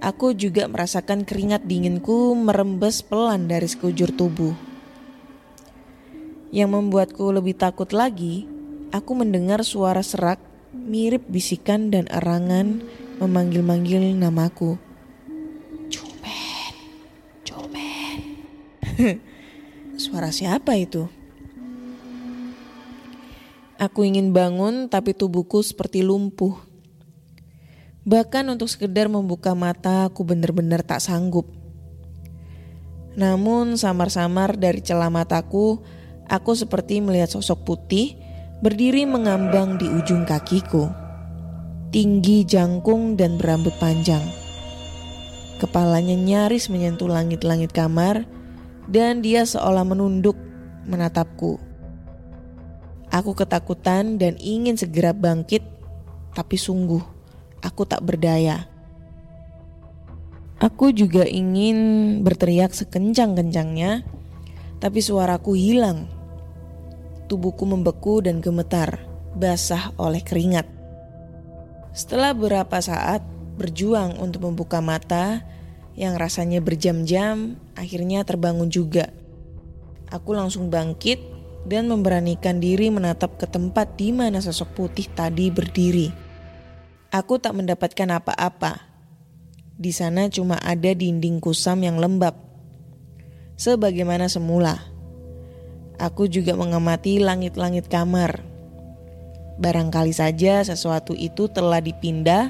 [0.00, 4.56] Aku juga merasakan keringat dinginku merembes pelan dari sekujur tubuh.
[6.48, 8.48] Yang membuatku lebih takut lagi,
[8.96, 10.40] aku mendengar suara serak
[10.72, 12.80] mirip bisikan dan erangan
[13.20, 14.80] memanggil-manggil namaku.
[15.92, 16.74] Cumen,
[17.44, 18.18] Cumen.
[20.00, 21.19] suara siapa itu?
[23.80, 26.52] Aku ingin bangun tapi tubuhku seperti lumpuh.
[28.04, 31.48] Bahkan untuk sekedar membuka mata aku benar-benar tak sanggup.
[33.16, 35.80] Namun samar-samar dari celah mataku,
[36.28, 38.20] aku seperti melihat sosok putih
[38.60, 40.92] berdiri mengambang di ujung kakiku.
[41.88, 44.22] Tinggi jangkung dan berambut panjang.
[45.56, 48.28] Kepalanya nyaris menyentuh langit-langit kamar
[48.92, 50.36] dan dia seolah menunduk
[50.84, 51.69] menatapku.
[53.10, 55.66] Aku ketakutan dan ingin segera bangkit,
[56.30, 57.02] tapi sungguh
[57.58, 58.70] aku tak berdaya.
[60.62, 64.06] Aku juga ingin berteriak sekencang-kencangnya,
[64.78, 66.06] tapi suaraku hilang.
[67.26, 69.02] Tubuhku membeku dan gemetar,
[69.34, 70.68] basah oleh keringat.
[71.90, 73.26] Setelah beberapa saat
[73.58, 75.42] berjuang untuk membuka mata
[75.98, 79.10] yang rasanya berjam-jam, akhirnya terbangun juga.
[80.12, 86.08] Aku langsung bangkit dan memberanikan diri menatap ke tempat di mana sosok putih tadi berdiri.
[87.10, 88.86] Aku tak mendapatkan apa-apa.
[89.80, 92.36] Di sana cuma ada dinding kusam yang lembab.
[93.56, 94.78] Sebagaimana semula.
[96.00, 98.40] Aku juga mengamati langit-langit kamar.
[99.60, 102.48] Barangkali saja sesuatu itu telah dipindah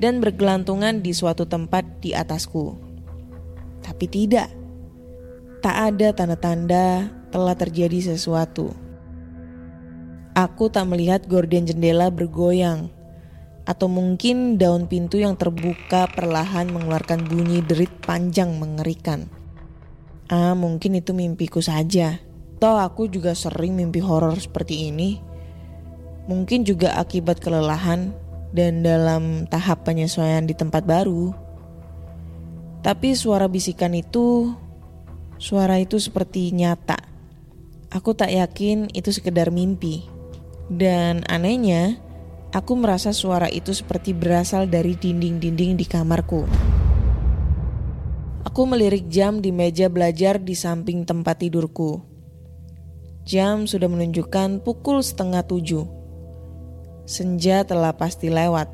[0.00, 2.76] dan bergelantungan di suatu tempat di atasku.
[3.84, 4.48] Tapi tidak.
[5.60, 8.72] Tak ada tanda-tanda telah terjadi sesuatu.
[10.36, 12.92] Aku tak melihat gorden jendela bergoyang,
[13.66, 19.26] atau mungkin daun pintu yang terbuka perlahan mengeluarkan bunyi derit panjang mengerikan.
[20.30, 22.22] Ah, mungkin itu mimpiku saja.
[22.62, 25.18] Toh aku juga sering mimpi horor seperti ini.
[26.30, 28.14] Mungkin juga akibat kelelahan
[28.54, 31.34] dan dalam tahap penyesuaian di tempat baru.
[32.82, 34.54] Tapi suara bisikan itu,
[35.38, 37.15] suara itu seperti nyata
[37.94, 40.02] Aku tak yakin itu sekedar mimpi.
[40.66, 42.02] Dan anehnya,
[42.50, 46.42] aku merasa suara itu seperti berasal dari dinding-dinding di kamarku.
[48.42, 52.02] Aku melirik jam di meja belajar di samping tempat tidurku.
[53.28, 55.84] Jam sudah menunjukkan pukul setengah tujuh.
[57.06, 58.66] Senja telah pasti lewat.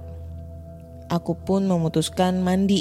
[1.12, 2.80] Aku pun memutuskan mandi.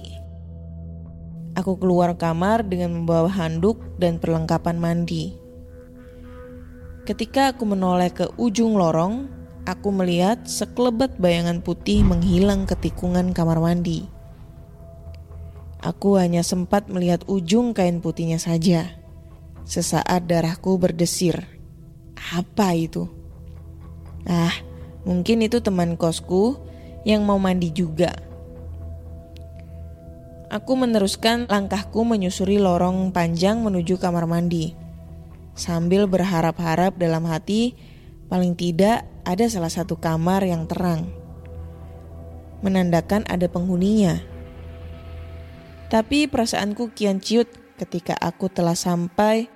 [1.59, 5.40] Aku keluar kamar dengan membawa handuk dan perlengkapan mandi.
[7.11, 9.27] Ketika aku menoleh ke ujung lorong,
[9.67, 14.07] aku melihat sekelebat bayangan putih menghilang ke tikungan kamar mandi.
[15.83, 18.95] Aku hanya sempat melihat ujung kain putihnya saja.
[19.67, 21.35] Sesaat darahku berdesir.
[22.31, 23.11] Apa itu?
[24.23, 24.55] Ah,
[25.03, 26.63] mungkin itu teman kosku
[27.03, 28.15] yang mau mandi juga.
[30.47, 34.79] Aku meneruskan langkahku menyusuri lorong panjang menuju kamar mandi
[35.55, 37.75] sambil berharap-harap dalam hati
[38.31, 41.11] paling tidak ada salah satu kamar yang terang.
[42.61, 44.21] Menandakan ada penghuninya.
[45.91, 49.51] Tapi perasaanku kian ciut ketika aku telah sampai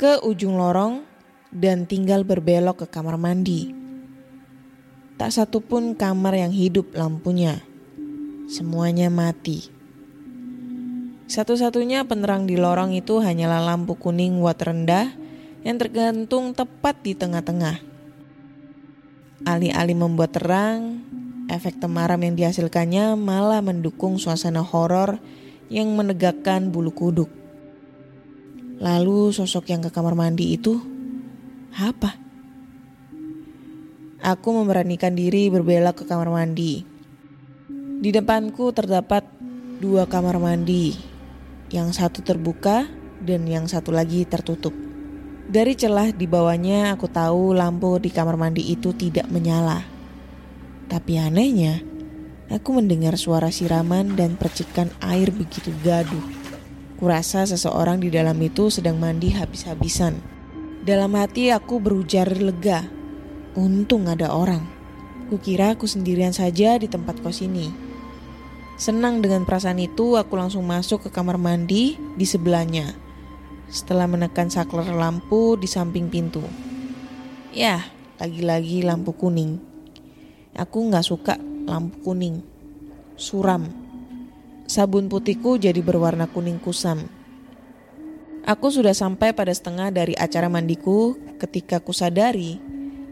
[0.00, 1.04] ke ujung lorong
[1.52, 3.74] dan tinggal berbelok ke kamar mandi.
[5.16, 7.60] Tak satu pun kamar yang hidup lampunya.
[8.46, 9.68] Semuanya mati.
[11.26, 15.25] Satu-satunya penerang di lorong itu hanyalah lampu kuning watt rendah
[15.66, 17.82] yang tergantung tepat di tengah-tengah.
[19.42, 21.02] Alih-alih membuat terang,
[21.50, 25.18] efek temaram yang dihasilkannya malah mendukung suasana horor
[25.66, 27.26] yang menegakkan bulu kuduk.
[28.78, 30.78] Lalu sosok yang ke kamar mandi itu
[31.74, 32.14] apa?
[34.22, 36.86] Aku memberanikan diri berbelok ke kamar mandi.
[37.98, 39.26] Di depanku terdapat
[39.82, 40.94] dua kamar mandi,
[41.74, 42.86] yang satu terbuka
[43.18, 44.95] dan yang satu lagi tertutup.
[45.46, 49.86] Dari celah di bawahnya aku tahu lampu di kamar mandi itu tidak menyala.
[50.90, 51.86] Tapi anehnya,
[52.50, 56.26] aku mendengar suara siraman dan percikan air begitu gaduh.
[56.98, 60.18] Kurasa seseorang di dalam itu sedang mandi habis-habisan.
[60.82, 62.82] Dalam hati aku berujar lega.
[63.54, 64.66] Untung ada orang.
[65.30, 67.70] Kukira aku sendirian saja di tempat kos ini.
[68.82, 73.05] Senang dengan perasaan itu, aku langsung masuk ke kamar mandi di sebelahnya
[73.66, 76.42] setelah menekan saklar lampu di samping pintu.
[77.50, 77.86] Ya,
[78.20, 79.58] lagi-lagi lampu kuning.
[80.56, 81.34] Aku nggak suka
[81.66, 82.40] lampu kuning.
[83.16, 83.68] Suram.
[84.66, 87.06] Sabun putihku jadi berwarna kuning kusam.
[88.46, 92.62] Aku sudah sampai pada setengah dari acara mandiku ketika kusadari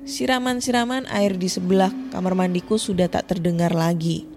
[0.05, 4.29] siraman-siraman air di sebelah kamar mandiku sudah tak terdengar lagi.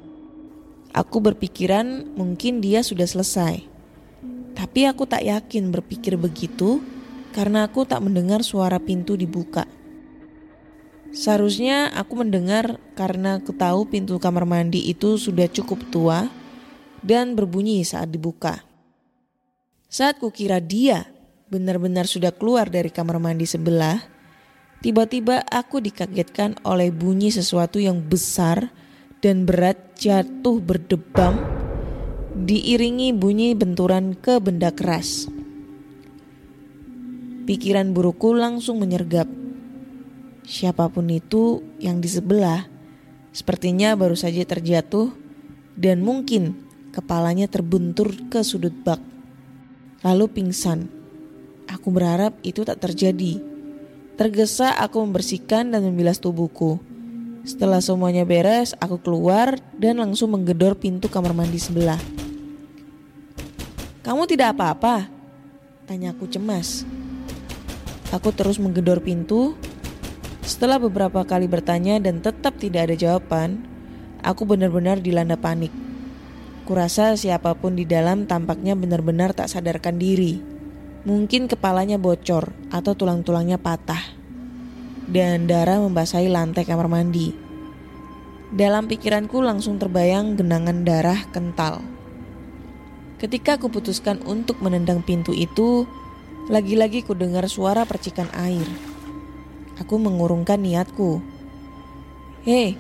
[0.95, 3.76] Aku berpikiran mungkin dia sudah selesai.
[4.57, 6.81] Tapi aku tak yakin berpikir begitu
[7.29, 9.69] karena aku tak mendengar suara pintu dibuka.
[11.13, 16.25] Seharusnya aku mendengar karena aku tahu pintu kamar mandi itu sudah cukup tua
[17.05, 18.65] dan berbunyi saat dibuka.
[19.87, 21.05] Saat kukira dia
[21.53, 24.01] benar-benar sudah keluar dari kamar mandi sebelah,
[24.81, 28.73] tiba-tiba aku dikagetkan oleh bunyi sesuatu yang besar
[29.21, 31.56] dan berat jatuh berdebam
[32.37, 35.25] diiringi bunyi benturan ke benda keras.
[37.49, 39.25] Pikiran burukku langsung menyergap.
[40.45, 42.69] Siapa pun itu yang di sebelah,
[43.33, 45.11] sepertinya baru saja terjatuh
[45.73, 46.59] dan mungkin
[46.93, 49.01] kepalanya terbentur ke sudut bak.
[50.05, 50.93] Lalu pingsan.
[51.67, 53.41] Aku berharap itu tak terjadi.
[54.15, 56.79] Tergesa aku membersihkan dan membilas tubuhku.
[57.47, 62.26] Setelah semuanya beres, aku keluar dan langsung menggedor pintu kamar mandi sebelah.
[64.07, 65.11] Kamu tidak apa-apa?
[65.83, 66.87] Tanyaku cemas.
[68.15, 69.59] Aku terus menggedor pintu.
[70.47, 73.67] Setelah beberapa kali bertanya dan tetap tidak ada jawaban,
[74.23, 75.75] aku benar-benar dilanda panik.
[76.63, 80.39] Kurasa siapa pun di dalam tampaknya benar-benar tak sadarkan diri.
[81.03, 84.15] Mungkin kepalanya bocor atau tulang-tulangnya patah.
[85.03, 87.35] Dan darah membasahi lantai kamar mandi.
[88.55, 91.96] Dalam pikiranku langsung terbayang genangan darah kental.
[93.17, 95.89] Ketika aku putuskan untuk menendang pintu itu,
[96.53, 98.65] lagi-lagi ku dengar suara percikan air.
[99.81, 101.17] Aku mengurungkan niatku.
[102.45, 102.77] Hei,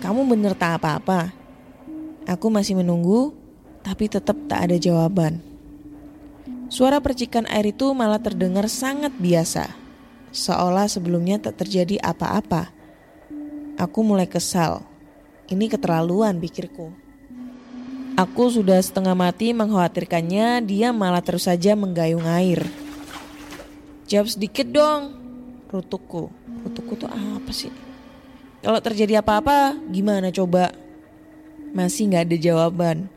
[0.00, 1.36] kamu bener tak apa-apa?
[2.24, 3.36] Aku masih menunggu,
[3.84, 5.44] tapi tetap tak ada jawaban.
[6.72, 9.76] Suara percikan air itu malah terdengar sangat biasa,
[10.32, 12.72] seolah sebelumnya tak terjadi apa-apa.
[13.76, 14.88] Aku mulai kesal.
[15.52, 17.09] Ini keterlaluan pikirku.
[18.20, 22.68] Aku sudah setengah mati mengkhawatirkannya, dia malah terus saja menggayung air.
[24.12, 25.16] Jawab sedikit dong,
[25.72, 26.28] rutukku.
[26.68, 27.72] Rutukku tuh apa sih?
[28.60, 30.68] Kalau terjadi apa-apa, gimana coba?
[31.72, 33.08] Masih nggak ada jawaban.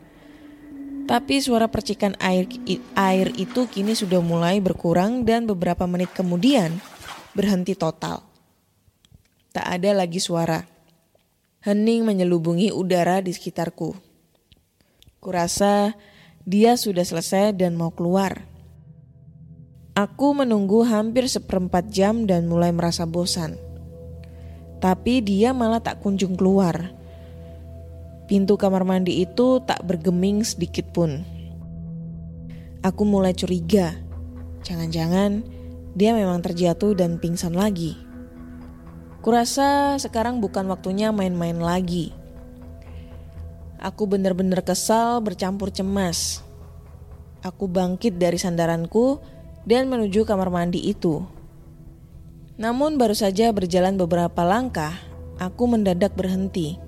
[1.04, 2.48] Tapi suara percikan air,
[2.96, 6.80] air itu kini sudah mulai berkurang dan beberapa menit kemudian
[7.36, 8.24] berhenti total.
[9.52, 10.64] Tak ada lagi suara.
[11.60, 14.03] Hening menyelubungi udara di sekitarku.
[15.24, 15.96] Kurasa
[16.44, 18.44] dia sudah selesai dan mau keluar.
[19.96, 23.56] Aku menunggu hampir seperempat jam dan mulai merasa bosan.
[24.84, 26.92] Tapi dia malah tak kunjung keluar.
[28.28, 31.24] Pintu kamar mandi itu tak bergeming sedikit pun.
[32.84, 33.96] Aku mulai curiga.
[34.60, 35.40] Jangan-jangan
[35.96, 37.96] dia memang terjatuh dan pingsan lagi.
[39.24, 42.12] Kurasa sekarang bukan waktunya main-main lagi.
[43.82, 46.40] Aku benar-benar kesal bercampur cemas.
[47.42, 49.20] Aku bangkit dari sandaranku
[49.68, 51.24] dan menuju kamar mandi itu.
[52.54, 54.94] Namun baru saja berjalan beberapa langkah,
[55.42, 56.78] aku mendadak berhenti.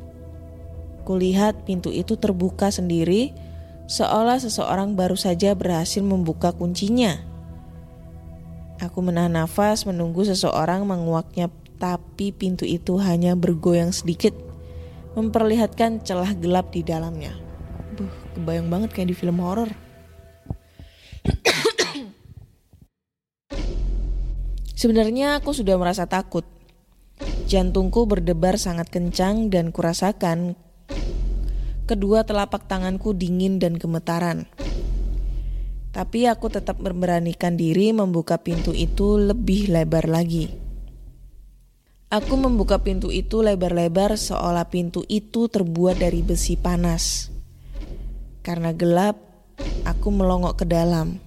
[1.03, 3.35] Kulihat pintu itu terbuka sendiri,
[3.91, 7.19] seolah seseorang baru saja berhasil membuka kuncinya.
[8.79, 11.51] Aku menahan nafas menunggu seseorang menguaknya,
[11.83, 14.46] tapi pintu itu hanya bergoyang sedikit
[15.17, 17.33] memperlihatkan celah gelap di dalamnya.
[17.97, 19.73] Buh, kebayang banget kayak di film horor.
[24.77, 26.45] Sebenarnya aku sudah merasa takut.
[27.49, 30.53] Jantungku berdebar sangat kencang dan kurasakan
[31.87, 34.51] kedua telapak tanganku dingin dan gemetaran.
[35.95, 40.66] Tapi aku tetap memberanikan diri membuka pintu itu lebih lebar lagi.
[42.07, 47.35] Aku membuka pintu itu lebar-lebar seolah pintu itu terbuat dari besi panas.
[48.47, 49.19] Karena gelap,
[49.83, 51.19] aku melongok ke dalam.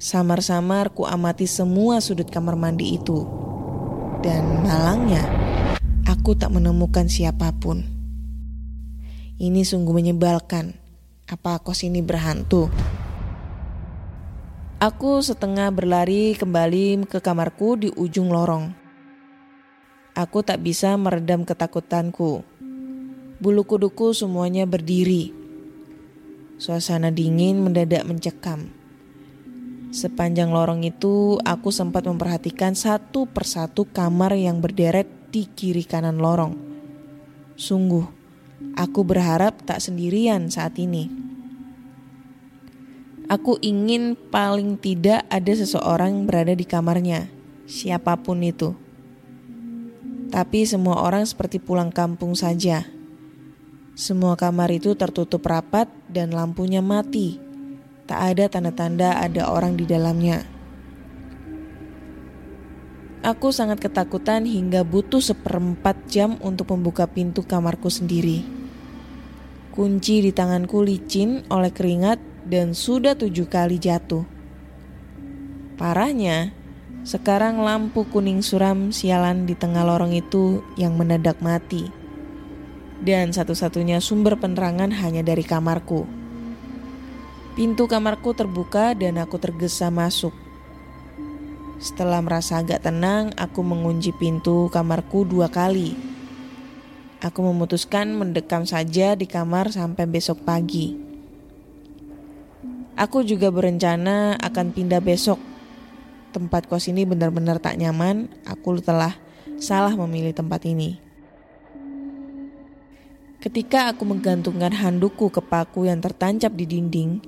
[0.00, 3.28] Samar-samar ku amati semua sudut kamar mandi itu.
[4.24, 5.20] Dan malangnya,
[6.08, 7.84] aku tak menemukan siapa pun.
[9.36, 10.80] Ini sungguh menyebalkan.
[11.28, 12.72] Apa kos ini berhantu?
[14.80, 18.85] Aku setengah berlari kembali ke kamarku di ujung lorong.
[20.16, 22.40] Aku tak bisa meredam ketakutanku.
[23.36, 25.28] Bulu kuduku semuanya berdiri.
[26.56, 28.72] Suasana dingin mendadak mencekam.
[29.92, 36.56] Sepanjang lorong itu, aku sempat memperhatikan satu persatu kamar yang berderet di kiri kanan lorong.
[37.60, 38.08] Sungguh,
[38.72, 41.12] aku berharap tak sendirian saat ini.
[43.28, 47.28] Aku ingin paling tidak ada seseorang berada di kamarnya,
[47.68, 48.85] siapa pun itu.
[50.26, 52.82] Tapi semua orang seperti pulang kampung saja.
[53.96, 57.38] Semua kamar itu tertutup rapat dan lampunya mati.
[58.06, 60.46] Tak ada tanda-tanda ada orang di dalamnya.
[63.26, 68.46] Aku sangat ketakutan hingga butuh seperempat jam untuk membuka pintu kamarku sendiri.
[69.74, 72.16] Kunci di tanganku licin oleh keringat
[72.46, 74.22] dan sudah tujuh kali jatuh.
[75.76, 76.55] Parahnya,
[77.06, 81.86] sekarang lampu kuning suram sialan di tengah lorong itu yang mendadak mati.
[82.98, 86.02] Dan satu-satunya sumber penerangan hanya dari kamarku.
[87.54, 90.34] Pintu kamarku terbuka dan aku tergesa masuk.
[91.78, 95.94] Setelah merasa agak tenang, aku mengunci pintu kamarku dua kali.
[97.22, 100.98] Aku memutuskan mendekam saja di kamar sampai besok pagi.
[102.98, 105.38] Aku juga berencana akan pindah besok
[106.36, 109.16] tempat kos ini benar-benar tak nyaman, aku telah
[109.56, 111.00] salah memilih tempat ini.
[113.40, 117.24] Ketika aku menggantungkan handukku ke paku yang tertancap di dinding,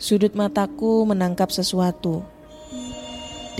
[0.00, 2.24] sudut mataku menangkap sesuatu.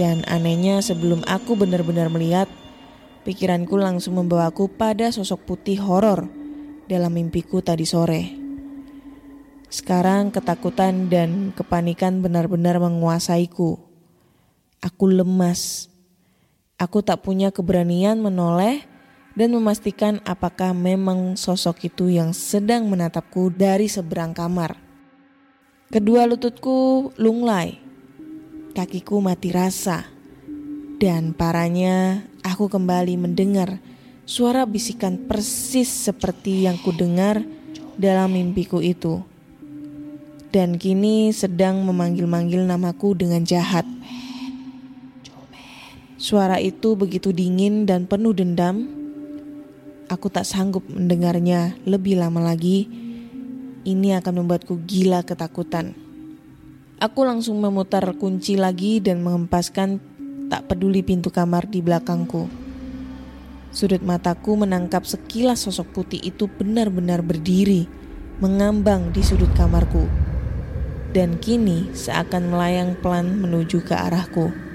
[0.00, 2.48] Dan anehnya sebelum aku benar-benar melihat,
[3.28, 6.28] pikiranku langsung membawaku pada sosok putih horor
[6.88, 8.22] dalam mimpiku tadi sore.
[9.66, 13.85] Sekarang ketakutan dan kepanikan benar-benar menguasaiku.
[14.84, 15.88] Aku lemas.
[16.76, 18.84] Aku tak punya keberanian menoleh
[19.36, 24.76] dan memastikan apakah memang sosok itu yang sedang menatapku dari seberang kamar.
[25.92, 27.78] Kedua lututku lunglai,
[28.74, 30.08] kakiku mati rasa,
[30.98, 33.78] dan parahnya aku kembali mendengar
[34.26, 37.44] suara bisikan persis seperti yang kudengar
[37.94, 39.22] dalam mimpiku itu.
[40.50, 43.84] Dan kini sedang memanggil-manggil namaku dengan jahat.
[46.16, 48.88] Suara itu begitu dingin dan penuh dendam.
[50.08, 52.88] Aku tak sanggup mendengarnya lebih lama lagi.
[53.84, 55.92] Ini akan membuatku gila ketakutan.
[56.96, 60.00] Aku langsung memutar kunci lagi dan menghempaskan
[60.48, 62.48] tak peduli pintu kamar di belakangku.
[63.68, 67.84] Sudut mataku menangkap sekilas sosok putih itu benar-benar berdiri,
[68.40, 70.08] mengambang di sudut kamarku.
[71.12, 74.65] Dan kini seakan melayang pelan menuju ke arahku.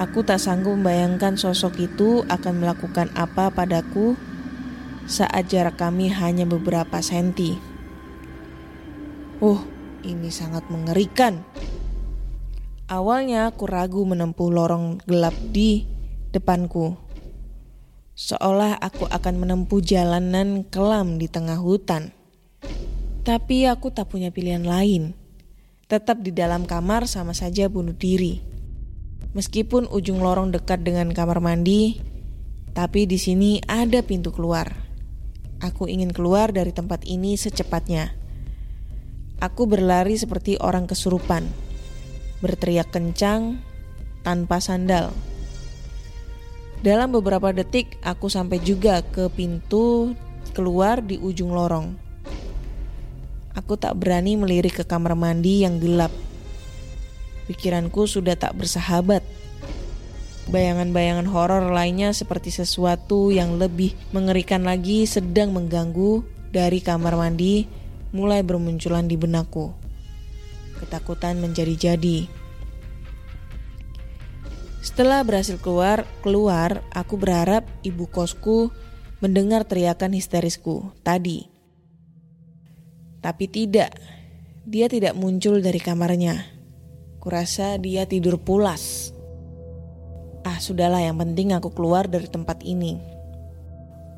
[0.00, 4.16] Aku tak sanggup membayangkan sosok itu akan melakukan apa padaku
[5.04, 7.60] saat jarak kami hanya beberapa senti.
[9.44, 9.60] Uh,
[10.00, 11.44] ini sangat mengerikan.
[12.88, 15.84] Awalnya aku ragu menempuh lorong gelap di
[16.32, 16.96] depanku.
[18.16, 22.16] Seolah aku akan menempuh jalanan kelam di tengah hutan.
[23.20, 25.12] Tapi aku tak punya pilihan lain.
[25.92, 28.49] Tetap di dalam kamar sama saja bunuh diri.
[29.30, 32.02] Meskipun ujung lorong dekat dengan kamar mandi,
[32.74, 34.74] tapi di sini ada pintu keluar.
[35.62, 38.10] Aku ingin keluar dari tempat ini secepatnya.
[39.38, 41.46] Aku berlari seperti orang kesurupan,
[42.42, 43.62] berteriak kencang
[44.26, 45.14] tanpa sandal.
[46.82, 50.16] Dalam beberapa detik, aku sampai juga ke pintu
[50.56, 51.94] keluar di ujung lorong.
[53.54, 56.10] Aku tak berani melirik ke kamar mandi yang gelap
[57.50, 59.26] Pikiranku sudah tak bersahabat.
[60.54, 66.22] Bayangan-bayangan horor lainnya seperti sesuatu yang lebih mengerikan lagi sedang mengganggu
[66.54, 67.66] dari kamar mandi
[68.14, 69.74] mulai bermunculan di benakku.
[70.78, 72.30] Ketakutan menjadi-jadi.
[74.78, 78.70] Setelah berhasil keluar, keluar, aku berharap ibu kosku
[79.18, 81.50] mendengar teriakan histerisku tadi.
[83.18, 83.90] Tapi tidak,
[84.62, 86.59] dia tidak muncul dari kamarnya.
[87.20, 89.12] Kurasa dia tidur pulas.
[90.40, 92.96] Ah, sudahlah, yang penting aku keluar dari tempat ini.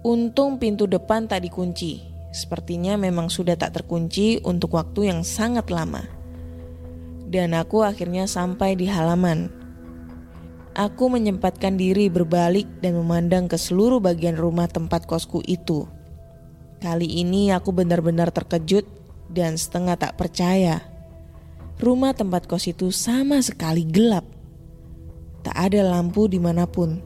[0.06, 1.98] Untung pintu depan tak dikunci.
[2.30, 6.06] Sepertinya memang sudah tak terkunci untuk waktu yang sangat lama.
[7.26, 9.50] Dan aku akhirnya sampai di halaman.
[10.78, 15.90] Aku menyempatkan diri berbalik dan memandang ke seluruh bagian rumah tempat kosku itu.
[16.78, 18.86] Kali ini aku benar-benar terkejut
[19.26, 20.91] dan setengah tak percaya
[21.78, 24.26] rumah tempat kos itu sama sekali gelap.
[25.42, 27.02] Tak ada lampu di mana pun.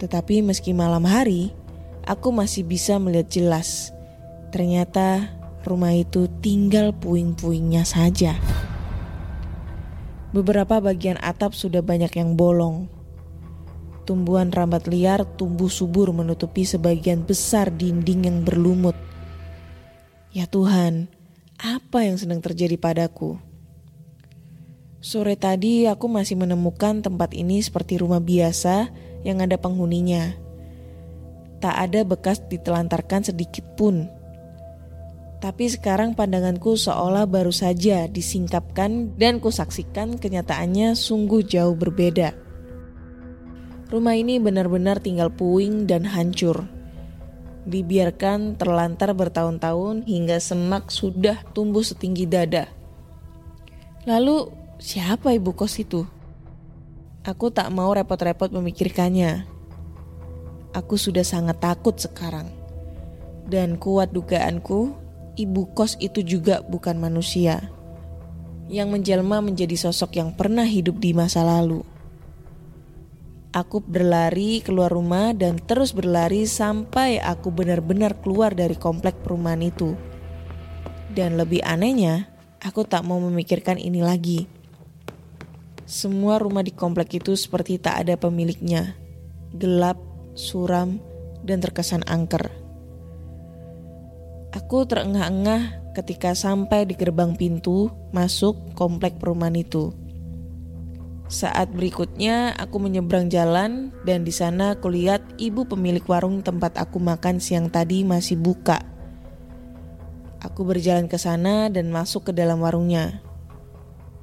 [0.00, 1.52] Tetapi meski malam hari,
[2.08, 3.92] aku masih bisa melihat jelas.
[4.50, 5.28] Ternyata
[5.64, 8.36] rumah itu tinggal puing-puingnya saja.
[10.30, 12.86] Beberapa bagian atap sudah banyak yang bolong.
[14.06, 18.94] Tumbuhan rambat liar tumbuh subur menutupi sebagian besar dinding yang berlumut.
[20.30, 21.10] Ya Tuhan,
[21.60, 23.36] apa yang sedang terjadi padaku.
[25.00, 28.88] Sore tadi aku masih menemukan tempat ini seperti rumah biasa
[29.24, 30.36] yang ada penghuninya.
[31.60, 34.08] Tak ada bekas ditelantarkan sedikit pun.
[35.40, 42.36] Tapi sekarang pandanganku seolah baru saja disingkapkan dan kusaksikan kenyataannya sungguh jauh berbeda.
[43.88, 46.79] Rumah ini benar-benar tinggal puing dan hancur.
[47.68, 52.72] Dibiarkan terlantar bertahun-tahun hingga semak sudah tumbuh setinggi dada.
[54.08, 54.48] Lalu
[54.80, 56.08] siapa ibu kos itu?
[57.20, 59.44] Aku tak mau repot-repot memikirkannya.
[60.72, 62.48] Aku sudah sangat takut sekarang.
[63.44, 64.96] Dan kuat dugaanku,
[65.36, 67.68] ibu kos itu juga bukan manusia.
[68.72, 71.84] Yang menjelma menjadi sosok yang pernah hidup di masa lalu.
[73.50, 79.98] Aku berlari keluar rumah dan terus berlari sampai aku benar-benar keluar dari komplek perumahan itu.
[81.10, 82.30] Dan lebih anehnya,
[82.62, 84.46] aku tak mau memikirkan ini lagi.
[85.82, 88.94] Semua rumah di komplek itu seperti tak ada pemiliknya.
[89.58, 89.98] Gelap,
[90.38, 91.02] suram,
[91.42, 92.46] dan terkesan angker.
[94.54, 99.90] Aku terengah-engah ketika sampai di gerbang pintu masuk komplek perumahan itu.
[101.30, 106.98] Saat berikutnya aku menyeberang jalan dan di sana aku lihat ibu pemilik warung tempat aku
[106.98, 108.82] makan siang tadi masih buka.
[110.42, 113.22] Aku berjalan ke sana dan masuk ke dalam warungnya.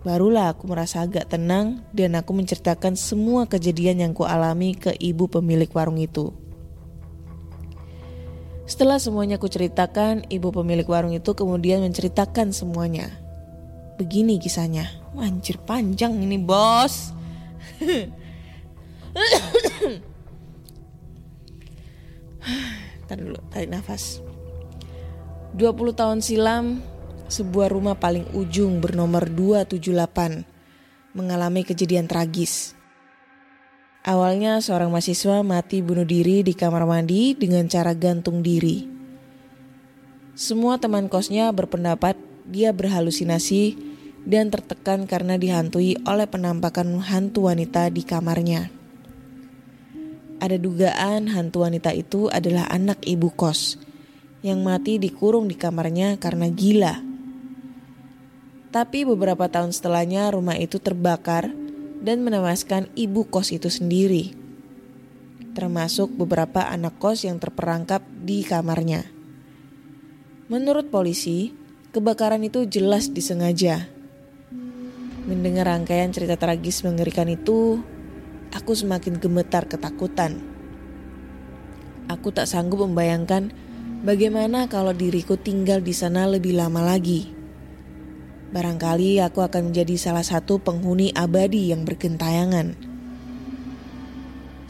[0.04, 5.72] Barulah aku merasa agak tenang dan aku menceritakan semua kejadian yang kualami ke ibu pemilik
[5.72, 6.36] warung itu.
[8.68, 13.27] Setelah semuanya aku ceritakan, ibu pemilik warung itu kemudian menceritakan semuanya.
[13.98, 14.86] Begini kisahnya.
[15.18, 17.12] Anjir panjang ini bos.
[23.10, 24.22] Tadi dulu, tarik nafas.
[25.58, 26.86] 20 tahun silam,
[27.28, 30.46] sebuah rumah paling ujung bernomor 278
[31.18, 32.78] mengalami kejadian tragis.
[34.06, 38.88] Awalnya seorang mahasiswa mati bunuh diri di kamar mandi dengan cara gantung diri.
[40.38, 42.16] Semua teman kosnya berpendapat
[42.48, 43.76] dia berhalusinasi
[44.28, 48.72] dan tertekan karena dihantui oleh penampakan hantu wanita di kamarnya.
[50.38, 53.80] Ada dugaan hantu wanita itu adalah anak ibu kos
[54.46, 56.96] yang mati dikurung di kamarnya karena gila.
[58.70, 61.50] Tapi beberapa tahun setelahnya rumah itu terbakar
[62.04, 64.38] dan menewaskan ibu kos itu sendiri,
[65.58, 69.10] termasuk beberapa anak kos yang terperangkap di kamarnya.
[70.48, 71.50] Menurut polisi,
[71.92, 73.88] kebakaran itu jelas disengaja.
[75.28, 77.84] Mendengar rangkaian cerita tragis mengerikan itu,
[78.56, 80.40] aku semakin gemetar ketakutan.
[82.08, 83.52] Aku tak sanggup membayangkan
[84.08, 87.36] bagaimana kalau diriku tinggal di sana lebih lama lagi.
[88.48, 92.80] Barangkali aku akan menjadi salah satu penghuni abadi yang bergentayangan.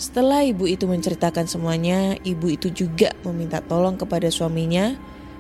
[0.01, 4.97] Setelah ibu itu menceritakan semuanya, ibu itu juga meminta tolong kepada suaminya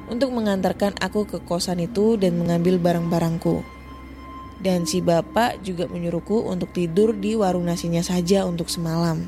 [0.07, 3.63] untuk mengantarkan aku ke kosan itu dan mengambil barang-barangku.
[4.57, 9.21] Dan si bapak juga menyuruhku untuk tidur di warung nasinya saja untuk semalam.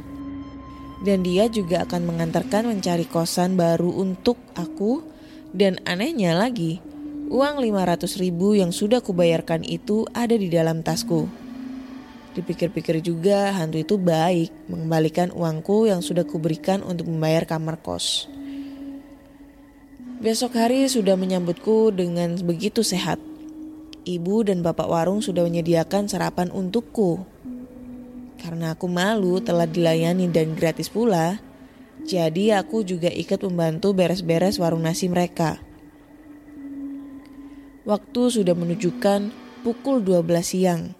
[0.99, 5.05] Dan dia juga akan mengantarkan mencari kosan baru untuk aku
[5.53, 6.82] dan anehnya lagi,
[7.30, 11.30] Uang 500 ribu yang sudah kubayarkan itu ada di dalam tasku.
[12.34, 18.25] Dipikir-pikir juga hantu itu baik mengembalikan uangku yang sudah kuberikan untuk membayar kamar kos.
[20.20, 23.24] Besok hari sudah menyambutku dengan begitu sehat.
[24.03, 27.24] Ibu dan bapak warung sudah menyediakan sarapan untukku.
[28.36, 31.39] Karena aku malu telah dilayani dan gratis pula,
[32.03, 35.55] jadi aku juga ikut membantu beres-beres warung nasi mereka.
[37.88, 39.32] Waktu sudah menunjukkan
[39.63, 40.99] pukul 12 siang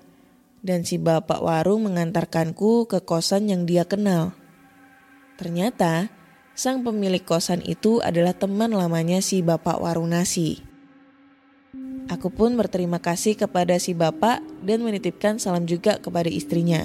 [0.63, 4.32] dan si bapak warung mengantarkanku ke kosan yang dia kenal.
[5.36, 6.07] Ternyata
[6.60, 10.60] sang pemilik kosan itu adalah teman lamanya si bapak warung nasi.
[12.12, 16.84] Aku pun berterima kasih kepada si bapak dan menitipkan salam juga kepada istrinya.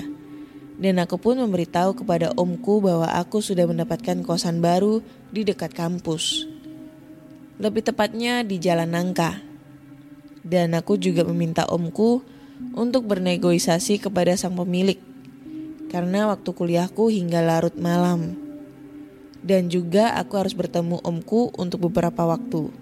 [0.79, 5.03] Dan aku pun memberitahu kepada omku bahwa aku sudah mendapatkan kosan baru
[5.35, 6.47] di dekat kampus.
[7.59, 9.43] Lebih tepatnya di Jalan Nangka
[10.47, 12.23] dan aku juga meminta omku
[12.79, 15.03] untuk bernegosiasi kepada sang pemilik
[15.91, 18.44] karena waktu kuliahku hingga larut malam.
[19.45, 22.73] Dan juga aku harus bertemu omku untuk beberapa waktu.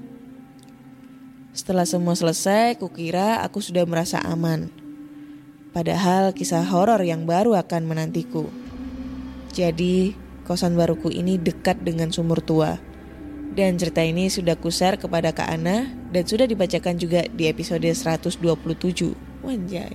[1.51, 4.71] Setelah semua selesai, kukira aku sudah merasa aman.
[5.75, 8.47] Padahal kisah horor yang baru akan menantiku.
[9.51, 10.15] Jadi,
[10.47, 12.79] kosan baruku ini dekat dengan sumur tua
[13.53, 18.41] dan cerita ini sudah kuser kepada Kak Ana dan sudah dibacakan juga di episode 127.
[19.45, 19.93] Wanjay.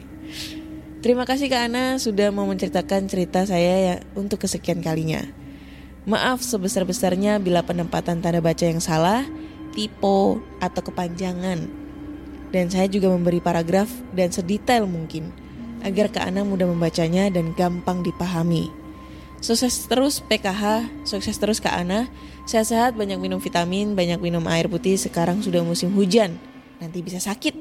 [1.01, 5.25] Terima kasih Kak Ana sudah mau menceritakan cerita saya ya untuk kesekian kalinya.
[6.07, 9.27] Maaf sebesar-besarnya bila penempatan tanda baca yang salah,
[9.75, 11.67] tipe, atau kepanjangan.
[12.47, 15.35] Dan saya juga memberi paragraf dan sedetail mungkin
[15.83, 18.71] agar Kak Ana mudah membacanya dan gampang dipahami.
[19.43, 22.07] Sukses terus PKH, sukses terus Kak Ana.
[22.47, 24.95] Sehat-sehat, banyak minum vitamin, banyak minum air putih.
[24.95, 26.39] Sekarang sudah musim hujan.
[26.79, 27.53] Nanti bisa sakit.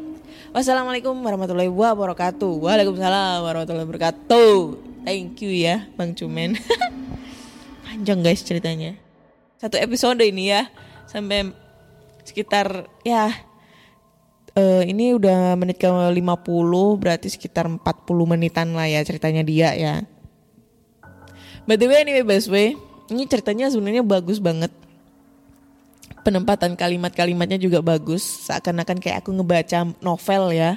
[0.55, 2.62] Wassalamualaikum warahmatullahi wabarakatuh.
[2.62, 4.55] Waalaikumsalam warahmatullahi wabarakatuh.
[5.03, 6.57] Thank you ya, Bang Cumen.
[7.97, 8.92] Panjang guys ceritanya.
[9.57, 10.68] Satu episode ini ya,
[11.09, 11.49] sampai
[12.28, 13.32] sekitar ya
[14.53, 16.20] eh, ini udah menit ke 50
[17.01, 17.80] berarti sekitar 40
[18.28, 20.05] menitan lah ya ceritanya dia ya.
[21.64, 22.76] By the way anyway Baswe,
[23.09, 24.76] ini ceritanya sebenarnya bagus banget.
[26.20, 30.76] Penempatan kalimat-kalimatnya juga bagus, seakan-akan kayak aku ngebaca novel ya.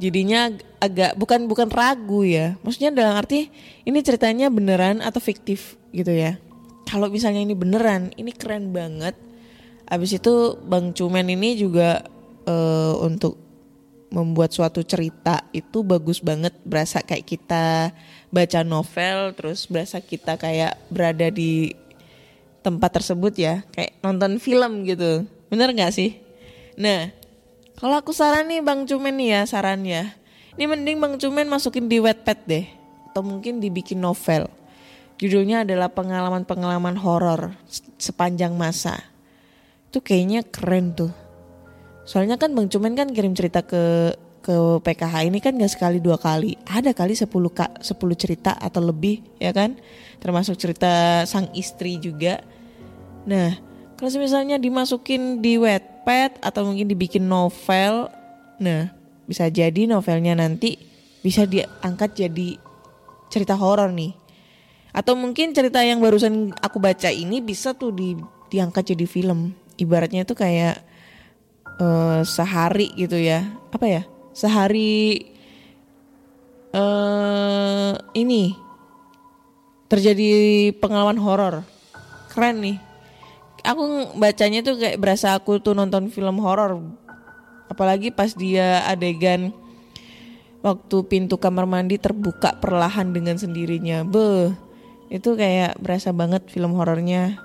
[0.00, 0.48] Jadinya
[0.80, 2.56] agak bukan bukan ragu ya.
[2.64, 3.52] Maksudnya dalam arti
[3.84, 6.40] ini ceritanya beneran atau fiktif gitu ya.
[6.88, 9.14] Kalau misalnya ini beneran, ini keren banget.
[9.84, 12.02] Abis itu Bang Cumen ini juga
[12.48, 13.50] eh, untuk
[14.10, 17.94] membuat suatu cerita itu bagus banget berasa kayak kita
[18.34, 21.70] baca novel terus berasa kita kayak berada di
[22.60, 26.18] tempat tersebut ya kayak nonton film gitu bener nggak sih
[26.74, 27.14] nah
[27.80, 30.12] kalau aku saran nih bang Cumen nih ya saran ya
[30.54, 32.66] ini mending bang Cumen masukin di Wattpad deh
[33.10, 34.46] atau mungkin dibikin novel
[35.16, 37.56] judulnya adalah pengalaman-pengalaman horor
[37.96, 39.00] sepanjang masa
[39.88, 41.10] itu kayaknya keren tuh
[42.10, 44.10] Soalnya kan Bang Cumen kan kirim cerita ke
[44.42, 46.58] ke PKH ini kan gak sekali dua kali.
[46.66, 49.78] Ada kali 10 ka, 10 cerita atau lebih ya kan.
[50.18, 52.42] Termasuk cerita sang istri juga.
[53.30, 53.54] Nah,
[53.94, 55.54] kalau misalnya dimasukin di
[56.40, 58.10] Atau mungkin dibikin novel,
[58.58, 58.90] nah
[59.24, 60.74] bisa jadi novelnya nanti
[61.22, 62.58] bisa diangkat jadi
[63.30, 64.12] cerita horor nih.
[64.90, 68.18] Atau mungkin cerita yang barusan aku baca ini bisa tuh di
[68.50, 69.54] diangkat jadi film.
[69.78, 70.82] Ibaratnya itu kayak
[71.80, 74.02] eh, sehari gitu ya apa ya
[74.36, 75.26] sehari
[76.70, 78.54] eh ini
[79.90, 80.30] terjadi
[80.78, 81.54] pengalaman horor
[82.30, 82.78] keren nih
[83.64, 86.80] aku bacanya tuh kayak berasa aku tuh nonton film horor.
[87.70, 89.54] Apalagi pas dia adegan
[90.60, 94.04] waktu pintu kamar mandi terbuka perlahan dengan sendirinya.
[94.04, 94.52] Beh
[95.10, 97.38] itu kayak berasa banget film horornya.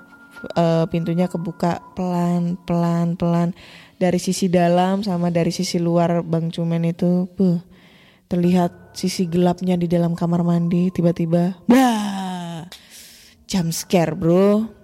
[0.52, 3.56] Eh, pintunya kebuka pelan pelan pelan.
[3.96, 7.64] Dari sisi dalam sama dari sisi luar Bang Cumen itu beh,
[8.28, 12.68] terlihat sisi gelapnya di dalam kamar mandi tiba-tiba bah!
[13.48, 14.75] Jump scare bro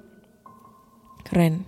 [1.33, 1.65] keren.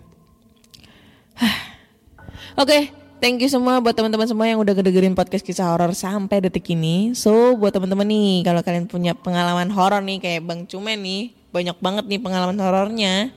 [2.61, 2.93] Oke,
[3.25, 7.17] thank you semua buat teman-teman semua yang udah ngedengerin podcast kisah horor sampai detik ini.
[7.17, 11.81] So, buat teman-teman nih, kalau kalian punya pengalaman horor nih kayak Bang Cumen nih, banyak
[11.81, 13.33] banget nih pengalaman horornya.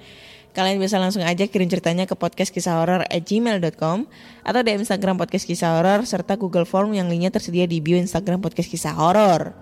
[0.51, 2.81] Kalian bisa langsung aja kirim ceritanya ke podcast kisah
[3.13, 4.09] gmail.com
[4.41, 8.41] atau di Instagram podcast kisah horor serta Google Form yang linknya tersedia di bio Instagram
[8.41, 9.53] podcast kisah horor.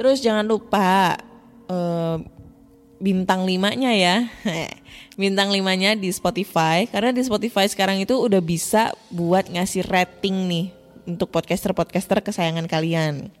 [0.00, 1.12] Terus jangan lupa
[1.68, 2.16] eh,
[3.04, 4.16] bintang limanya ya.
[5.18, 6.86] bintang limanya di Spotify.
[6.86, 10.66] Karena di Spotify sekarang itu udah bisa buat ngasih rating nih
[11.10, 13.34] untuk podcaster-podcaster kesayangan kalian.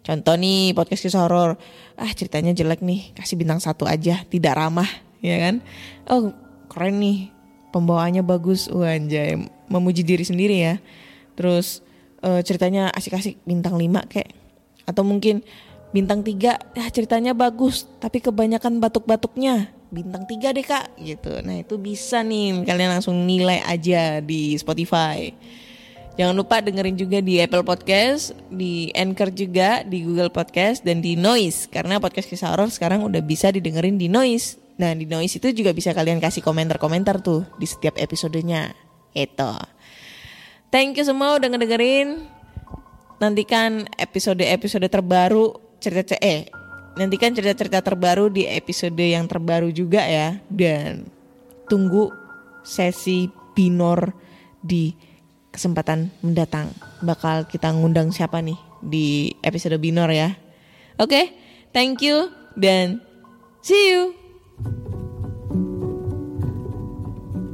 [0.00, 1.60] Contoh nih podcast kisah horor,
[2.00, 4.88] ah ceritanya jelek nih, kasih bintang satu aja, tidak ramah,
[5.20, 5.60] ya kan?
[6.08, 6.32] Oh
[6.72, 7.28] keren nih,
[7.68, 8.96] pembawaannya bagus, wah
[9.68, 10.74] memuji diri sendiri ya.
[11.36, 11.84] Terus
[12.24, 13.44] eh, ceritanya asik-asik.
[13.44, 14.32] Bintang 5 kayak,
[14.88, 15.44] atau mungkin
[15.92, 21.42] bintang 3, ya ceritanya bagus, tapi kebanyakan batuk-batuknya, bintang 3 deh kak, gitu.
[21.42, 25.34] Nah itu bisa nih, kalian langsung nilai aja di Spotify.
[26.18, 31.14] Jangan lupa dengerin juga di Apple Podcast, di Anchor juga, di Google Podcast, dan di
[31.16, 31.70] Noise.
[31.70, 34.60] Karena podcast kisah horor sekarang udah bisa didengerin di Noise.
[34.76, 38.74] Nah di Noise itu juga bisa kalian kasih komentar-komentar tuh di setiap episodenya.
[39.16, 39.54] Itu.
[40.68, 42.28] Thank you semua udah ngedengerin.
[43.16, 46.52] Nantikan episode-episode terbaru cerita eh
[46.98, 50.38] nantikan cerita-cerita terbaru di episode yang terbaru juga ya.
[50.50, 51.06] Dan
[51.70, 52.10] tunggu
[52.66, 54.14] sesi binor
[54.62, 54.94] di
[55.50, 56.70] kesempatan mendatang.
[57.02, 60.34] Bakal kita ngundang siapa nih di episode binor ya.
[61.00, 61.32] Oke
[61.72, 62.28] thank you
[62.58, 63.00] dan
[63.62, 64.12] see you